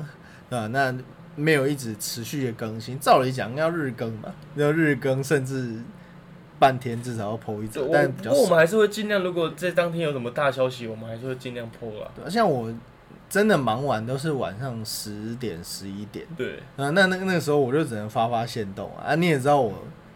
[0.50, 0.94] 啊，那
[1.34, 2.98] 没有一直持续的更新。
[2.98, 5.80] 照理讲要日更嘛，要日更，甚至
[6.58, 8.12] 半天至少要 PO 一就则，我但。
[8.12, 12.11] 不过我们还是会尽量，如果在当天有什么大消息，我们还是会尽量 PO 啦。
[12.14, 12.72] 对啊像我
[13.28, 16.26] 真的忙完都是晚上十点十一点。
[16.36, 19.74] 对，啊，那那那个时候我就只能发发现动啊，啊你也知道我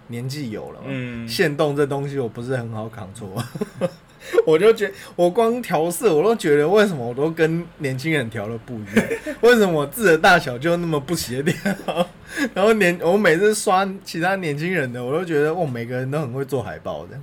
[0.08, 3.42] 年纪有了嘛，嗯，现动这东西我不是很好 control，
[4.46, 9.06] 我就觉我光调色我都觉得为什么我都跟年轻人调的不一样，
[9.42, 11.54] 为什么我字的大小就那么不协调？
[12.54, 17.16] 然后年我每次刷其他年轻人的，我都觉得哦每个人都很会做海报的，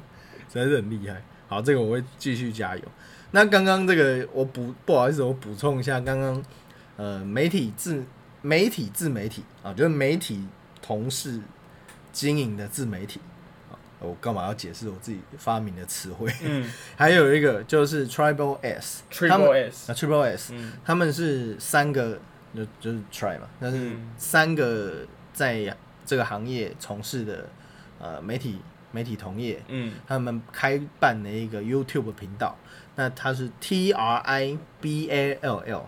[0.54, 1.22] 实在是很厉害。
[1.48, 2.82] 好，这个我会继续加油。
[3.32, 6.44] 那刚刚这个我补不好意思，我补充一下，刚刚
[6.98, 8.04] 呃媒体自
[8.42, 10.48] 媒体自媒体啊，就是媒体
[10.82, 11.40] 同事
[12.12, 13.20] 经营的自媒体
[13.72, 16.34] 啊，我干嘛要解释我自己发明的词汇？
[16.42, 16.68] 嗯。
[16.98, 22.20] 还有一个就是 Tribal S，他们，Triple S，他们是三个
[22.56, 27.48] 就就是 Try 嘛，但是嗯三个在这个行业从事的
[28.00, 28.60] 呃媒体
[28.92, 29.94] 媒体同业，嗯。
[30.08, 32.58] 他们开办了一个 YouTube 频道，
[33.00, 35.86] 那它是 T R I B A L L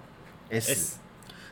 [0.50, 0.74] S。
[0.74, 0.98] S，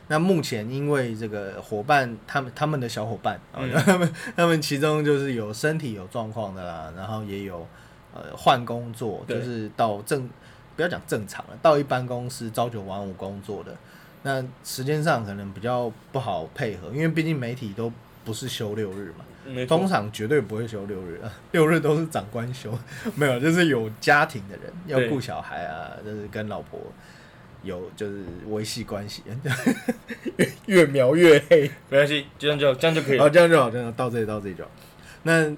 [0.08, 7.66] 那目前因为这个伙伴，他们他们的小伙伴啊，嗯 他们他们其中就是有身体有状况的啦，然后也有
[8.14, 10.26] 呃换工作，就是到正
[10.76, 13.76] 不要讲正常了，到一般公司朝九晚五工作的，
[14.22, 17.92] 那时间上可能比较不好配合，因为毕竟媒体都
[18.24, 19.24] 不是休六日嘛，
[19.66, 22.76] 通常绝对不会休六日啊， 六日都是长官休，
[23.16, 26.80] 没有，就是有家庭的人要顾小孩啊，就是跟老婆
[27.62, 29.22] 有就是维系关系，
[30.66, 31.62] 越描越黑。
[31.88, 34.70] 没关系，就这样就这样就可以好，这样就好，这样到这里到这里就好。
[35.22, 35.54] 那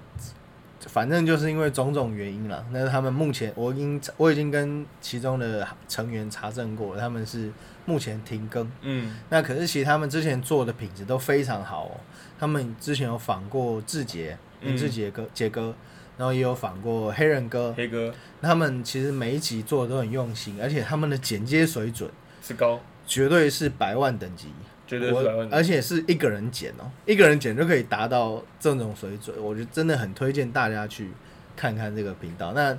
[0.87, 7.53] 反正就是因为种种原因啦，那他们目前我已经我已经跟其中的成员查证过了，他们是
[7.85, 8.69] 目前停更。
[8.81, 12.01] 嗯那可是其实他们之前做的品质都非常好哦。
[12.43, 14.37] 他们之前有访过志杰，
[14.77, 15.73] 志杰哥杰哥，
[16.19, 17.73] 然后也有访过黑人哥。
[17.75, 18.13] 黑哥。
[18.41, 22.11] 他们其实每一集做的都很用心，而且他们的剪接水准
[22.43, 24.49] 是高，绝对是百万等级，
[24.89, 31.13] 绝对是百分之而且是一个人剪哦，一个人剪就可以达到这种水准，我觉得真的很推荐大家去
[31.55, 32.53] 看看这个频道。
[32.55, 32.77] 那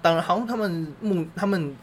[0.00, 1.76] 当然，好像他们目他们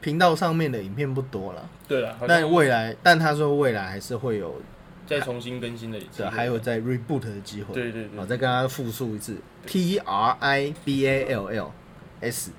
[0.00, 4.58] 频道上面的影片不多了，对了，但未来，但他说未来还是会有，
[5.06, 7.74] 再重新更新的一次，这还有再 reboot 的机会。
[7.74, 9.36] 对，对对好，再跟大家复述一次
[9.66, 11.72] ，T R I B A L L
[12.20, 12.52] S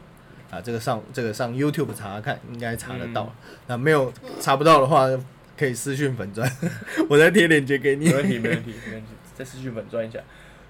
[0.52, 3.34] 啊，这个上这个上 YouTube 查查看，应该查得到。
[3.68, 5.08] 那没有查不到的话，
[5.58, 6.50] 可以私讯粉钻，
[7.10, 8.06] 我再贴链接给你。
[8.06, 10.20] 没问题，没问题，没问题，再私讯粉钻一下。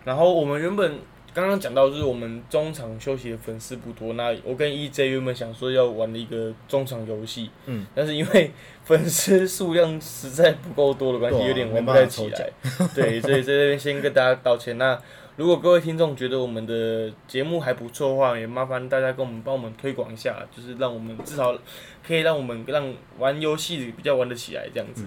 [0.06, 1.00] 然后我们原本
[1.34, 8.52] 刚刚讲到，就是我们中场休息的粉丝不多，那我跟 EJ 原本想说要玩的一个中场游戏，嗯，但是因为
[8.84, 12.52] 粉丝数量实在不够多的关系，啊有点玩不太起来。
[12.94, 14.78] 对，所以在这边先跟大家道歉。
[14.78, 15.00] 那
[15.36, 21.58] 如果各位听众觉得我们的节目还不错的话，也麻烦大家跟我们帮我们推广一下，就是让我们至少
[22.06, 25.06] 可以让我们让玩游戏比较玩得起来这样子。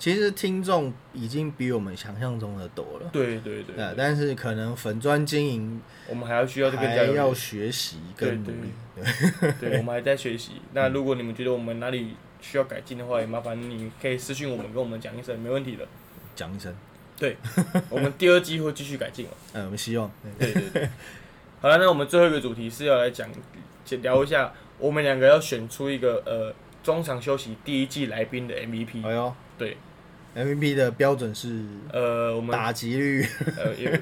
[0.00, 5.78] 其实听众已经比我们想象中的多了，对对对，啊，但是可能粉砖经营
[6.08, 8.72] 我们还要需要这个还要学习跟努力。
[9.60, 10.52] 对， 我们还在学习。
[10.72, 15.86] 那如果你们觉得我们哪里需要改进的话，也麻烦你可以私信我们，跟我们讲一声，没问题的。
[16.34, 16.74] 讲一声，
[17.18, 17.36] 对，
[17.90, 19.32] 我们第二季会继续改进了。
[19.52, 20.10] 嗯，我们希望。
[20.38, 20.88] 对对对。
[21.60, 23.28] 好了，那我们最后一个主题是要来讲，
[24.00, 29.06] 聊一下我们两个要选出一个呃中场休息第一季来宾的 MVP。
[29.06, 29.76] 哎呦，对
[30.36, 31.62] ，MVP 的标准是
[31.92, 33.26] 呃，我们打击率、
[33.56, 34.00] 呃也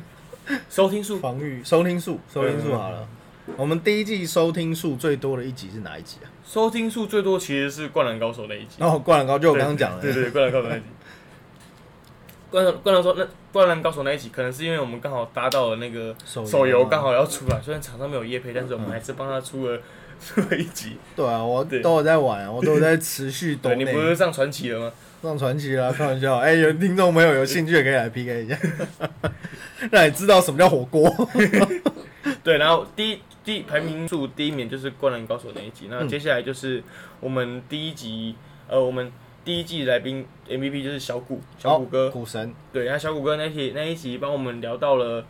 [0.71, 3.09] 收听数，防御、收听数、收听数嗯好了。
[3.57, 6.29] 我们第一季收听数最多的一集是哪一集啊？
[6.47, 8.77] 收听数最多其实是《灌篮高手》那一集。
[8.79, 10.87] 哦，灌篮高就我刚刚讲的，对对对，灌篮高手那一集。
[12.51, 19.79] 灌篮灌篮说那灌篮高手那一集，可能是因为我们刚好搭到了那个手手游刚好要出来，虽然场上没有叶配，但是我们还是帮他出了
[20.19, 20.97] 出了一集。
[21.15, 24.93] 对啊，我都有在玩啊，我都有在持续抖 对你不是上传奇了吗？
[25.23, 26.37] 上传奇啦，开玩笑。
[26.37, 28.59] 哎、有听众朋友有兴趣也可以来 PK 一下，
[29.91, 31.13] 让你知道什么叫火锅。
[32.45, 36.09] 对，然后第一第一排名数第一名就是灌篮高手那一集，那嗯。
[36.09, 36.83] 接下来就是
[37.21, 38.35] 我们第一集
[38.69, 39.11] 呃我们
[39.45, 42.07] 第一季来宾 MVP 就是小谷小谷哥。
[42.07, 45.25] 哦，股神，对，然后小谷哥那一集那一集帮我们聊到了，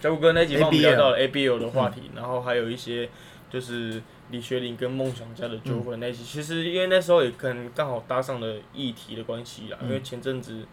[0.00, 3.08] 小谷哥那一集帮我们聊到了 ABL 的话题，然后还有一些
[3.50, 4.00] 就是
[4.30, 6.22] 李学林跟梦想家的纠纷那一集。
[6.22, 10.66] 其实因为那时候也可能刚好搭上了议题的关系啦，因为前阵子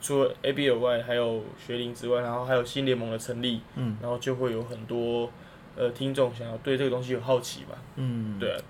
[0.00, 5.30] 除了 ABL 外，还有学林之外，然后还有新联盟的成立，嗯然后就会有很多
[5.76, 7.78] 呃听众想要对这个东西有好奇吧。
[7.96, 8.60] 嗯，对啊，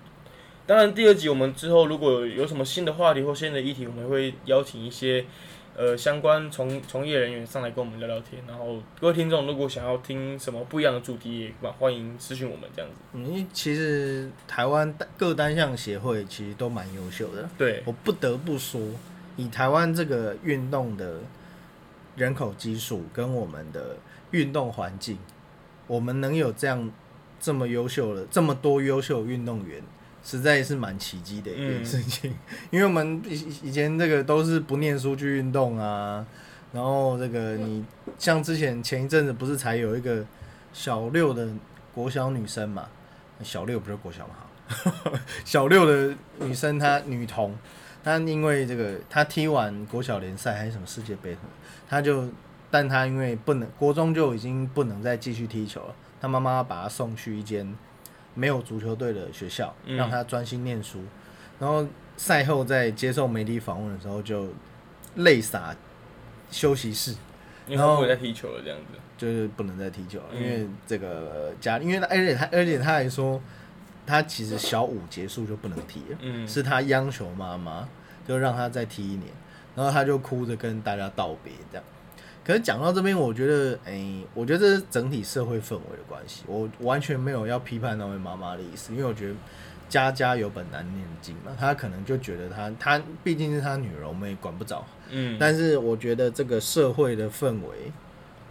[0.66, 5.24] 当然第二集我们之后如果有什么新的话题或新的议题，我们会邀请一些
[5.76, 8.42] 呃相关从从业人员上来跟我们聊聊天。
[8.46, 12.96] 然后各位听众如果想要听什么不一样的主题，也欢欢迎私讯我们这样子。
[13.12, 18.80] 嗯，其实台湾单各单项协会其实都蛮优秀的，对，我不得不说，
[19.36, 21.20] 以台湾这个运动的
[22.16, 23.96] 人口基数跟我们的
[24.30, 25.18] 运动环境，
[25.86, 26.90] 我们能有这样
[27.40, 29.82] 这么优秀的这么多优秀运动员，
[30.24, 32.34] 实在是蛮奇迹的一件嗯事情。
[32.70, 36.26] 因为我们以以前这个都是不念书去运动啊，
[36.72, 37.84] 然后这个你
[38.18, 40.24] 像之前前一阵子不是才有一个
[40.72, 41.48] 小六的
[41.94, 42.88] 国小女生嘛，
[43.42, 47.56] 小六不是国小嘛， 小六的女生她女童。
[48.02, 51.34] 她因为这个，她踢完国小联赛还是什么世界杯
[51.88, 52.28] 她就，
[52.70, 57.74] 但她因为不能国中就已经不能再继续踢球了，她妈妈把她送去一间
[58.34, 61.00] 没有足球队的学校，嗯让他专心念书。
[61.58, 64.48] 然后赛后在接受媒体访问的时候，就
[65.16, 65.74] 泪洒
[66.50, 67.12] 休息室，
[67.66, 68.98] 因为他不会再踢球了这样子。
[69.16, 73.40] 就是不能再踢球了，嗯因为这个呃家，因为他而且他而且他还说，
[74.04, 76.18] 他其实小五结束就不能踢了。
[76.20, 77.88] 嗯，是他央求妈妈，
[78.26, 79.30] 就让他再踢一年，
[79.76, 81.84] 然后他就哭着跟大家道别这样。
[82.44, 89.34] 可是讲到这边，我觉得，哎、我觉得这是整体社会氛围的关系，我完全没有要批判那位妈妈的意思，因为我觉得
[89.88, 94.84] 家家有本难念的经嘛，她可能就觉得她她毕竟是她女儿，我们也管不着。
[95.10, 97.90] 嗯，但是我觉得这个社会的氛围，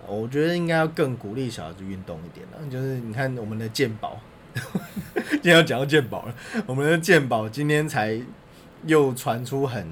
[0.08, 2.58] 我觉得应该要更鼓励小孩子运动一点了。
[2.72, 4.20] 就是你看我们的健保，
[5.30, 6.36] 今天要讲到健保了，
[6.66, 8.20] 我们的健保今天才
[8.86, 9.88] 又传出很，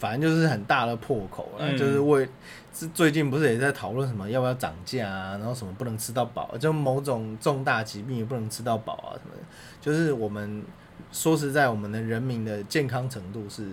[0.00, 2.26] 反正就是很大的破口了，嗯就是为
[2.74, 9.42] 是最近不是也在讨论什么要不要涨价啊，然后什么不能吃到饱，就某种重大疾病也不能吃到饱啊什么的，
[9.80, 10.64] 就是我们
[11.12, 13.68] 说实在，我们的人民的健康程度是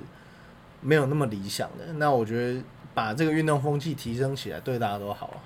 [0.82, 1.93] 没有那么理想的。
[1.93, 2.61] 那我觉得
[2.93, 5.39] 把这个运动风气提升起来，对大家都好啊。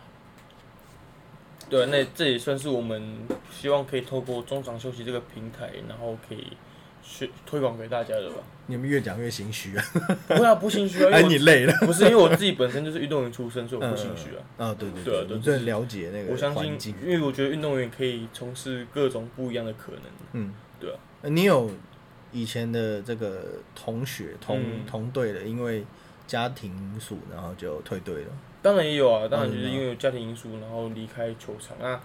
[1.70, 3.18] 对，那这也算是我们
[3.52, 6.58] 希望可以透过中场休息这个平台，然后可以
[7.04, 8.38] 学推广给大家的吧。
[8.68, 9.84] 你们越讲越心虚啊！
[10.28, 11.74] 不会啊，不心虚啊， 因哎，为你累了。
[11.82, 14.68] 不是因为我自己本身就是运动员出身，所以我不心虚啊。
[14.68, 16.96] 啊，对对对，对啊对你最了解那个我相信。
[17.04, 20.02] 因为我觉得运动员可以从事各种不一样的可能。
[20.34, 20.98] 嗯，对啊。
[21.24, 21.70] 呃你有
[22.32, 23.44] 以前的这个
[23.76, 25.84] 同学同嗯同队的，因为
[26.26, 28.30] 家庭因素，然后就退队了。
[28.62, 31.76] 当然也有啊，当然就是嗯因为有家庭因素，然后离开球场。
[31.82, 32.00] 那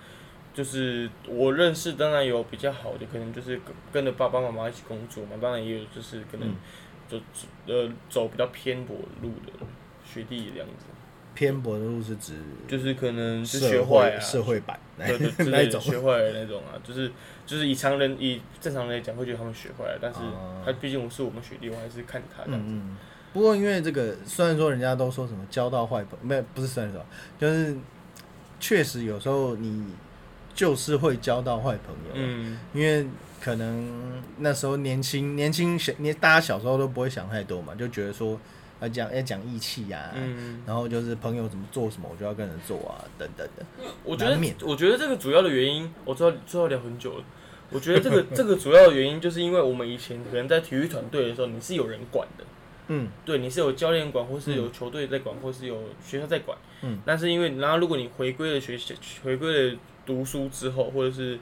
[0.57, 5.33] 就是我认识，当然有比较好的，可能就是跟跟着爸爸妈妈一起工作嘛。
[5.39, 6.57] 当然也有就是可能嗯
[7.07, 7.21] 就
[7.73, 9.53] 呃走比较偏颇路的
[10.05, 10.87] 学弟这样子，
[11.35, 12.33] 偏颇的路是指
[12.67, 15.51] 就是可能是学坏啊，会社会版对对 之那种。
[15.51, 17.13] 类的学坏的那种啊，就是
[17.45, 22.67] 就是以常人以正常人来讲会觉得他们学坏了，但是哦他毕竟我是我们学弟，我还是看他这样子。
[22.73, 22.97] 嗯嗯。
[23.35, 27.05] 不过因为这个，虽然说人家都说什么交到坏朋，没有不是虽然说，
[27.39, 27.77] 就是
[28.59, 29.85] 确实有时候你
[30.57, 32.13] 就是会交到坏朋友。
[32.15, 33.07] 嗯，因为
[33.41, 38.41] 可能那时候年轻年轻小年大家小时候都不会想太多嘛，就觉得说
[38.81, 43.65] 要讲要讲义气呀、嗯然后就是朋友怎么做什么我就要跟人做啊，等等的。
[44.03, 47.25] 我觉得，我觉得这个主要的原因，我知道最后聊很久了。
[47.71, 52.45] 我觉得这个 这个主要的原因，就是因为我们以前可能在体育团队的时候，你是有人管的，
[52.89, 56.57] 嗯对，你是有教练管，或是有球队在管，或是有学校在管。
[56.83, 56.99] 嗯。
[57.05, 58.95] 但是因为，然后如果你回归了学校，
[59.25, 59.77] 回归了
[60.07, 61.39] 读书之后，或者是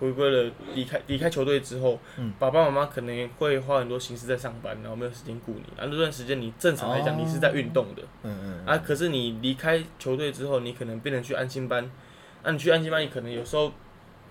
[0.00, 5.80] 回归了离开离开球队之后，嗯爸爸妈妈可能会花很多心思在上班，然后没有时间顾你。
[5.80, 8.02] 啊，那段时间你正常来讲，哦你是在运动的。
[8.22, 11.90] 嗯嗯啊，可是你离开球队之后，你可能变成去安心班，
[12.42, 13.72] 那、你去安心班，你可能有时候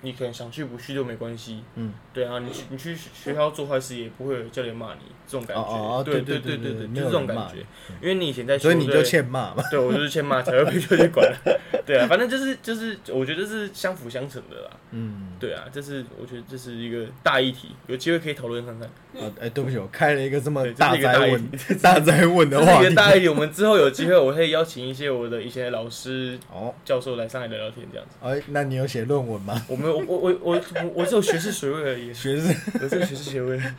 [0.04, 7.66] 你可能想去不去都没关系，嗯，对啊，你去你去学校做坏事也不会有教练骂你，这种感觉，哦哦哦对对对对对就是这种感觉，
[8.02, 9.64] 因为你以前在所以你就欠骂嘛。
[9.72, 11.28] 对我就是欠骂才会被教练管，
[11.86, 18.88] 对啊，反正就是就是我觉得是相辅相成的啦，嗯，对啊，这是我觉得这是一个大议题，有机会可以讨论看看，
[19.24, 26.38] 啊，哎，对不起，我开了一个这么大是一个大议灾问题，大灾问的话一个大议题，我们之后有机会我会邀请一些我的一些老师。
[26.52, 28.16] 哦，教授来上来聊聊天这样子。
[28.22, 29.60] 哎，那你有写论文吗？
[29.68, 33.60] 我没有，我我我我我只有学士学位而已，学士，我只有学士学位。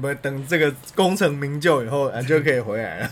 [0.00, 3.10] 不等这个功成名就以后，啊，就可以回来了。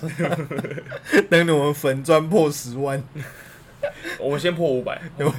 [1.28, 3.02] 等我们粉砖破十万。
[4.18, 5.30] 我们先破五百，有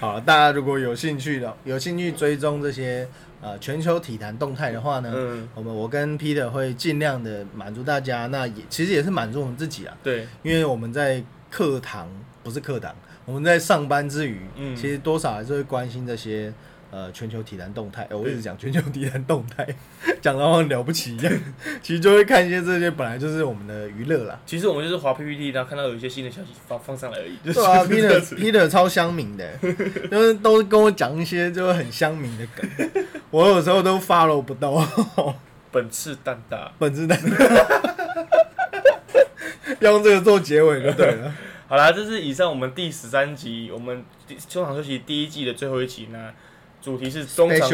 [0.00, 3.06] 好，大家如果有兴趣的，有兴趣追踪这些
[3.40, 12.08] 呃全球体坛动态的话呢，嗯，我们我跟 Peter 会尽量的满足大家，那也其实也是满足我们自己啊，对，因为我们在课堂
[12.44, 12.94] 不是课堂，
[13.24, 16.52] 我们在上班之余，嗯其实多少还是会关心这些。
[16.90, 19.66] 呃，全球体坛动态，哎我一直对讲全球体坛动态，
[20.22, 21.32] 讲的好像了不起一样。
[21.82, 24.38] 其实就会看一些这些本来就是我们的娱乐啦。
[24.46, 27.36] 其实我们就是滑 PPT，然后看到有一些新的消息放放上来而已。
[27.44, 29.44] 就是对啊，Peter Peter 超乡民的，
[30.08, 34.86] 就是都跟我讲一些就是很乡民的梗，我有时候都 follow 不到，
[35.72, 36.70] 本次蛋大。
[36.78, 37.18] 本质的，
[39.80, 41.34] 要用这个做结尾就对了。
[41.74, 46.06] 好啦，这是以上我们第十三集，我们第中场休息第一季的最后一集。
[46.12, 46.32] 呢
[46.80, 47.68] 主题是中场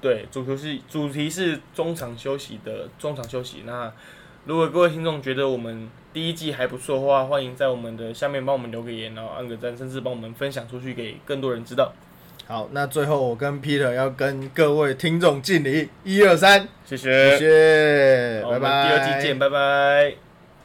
[0.00, 3.62] 对，主题是主题是中场休息的中场休息。
[3.64, 3.92] 那
[4.46, 11.92] 如果各位听众觉得我们第一季还不错的话，欢迎在我们的下面帮我们留个言，然后按个赞，甚至帮我们分享出去给更多人知道。
[12.48, 18.88] 好，那最后我跟 Peter 要跟各位听众敬礼，一二三，谢谢，谢谢，拜拜。
[18.88, 20.23] 第二季见，拜拜。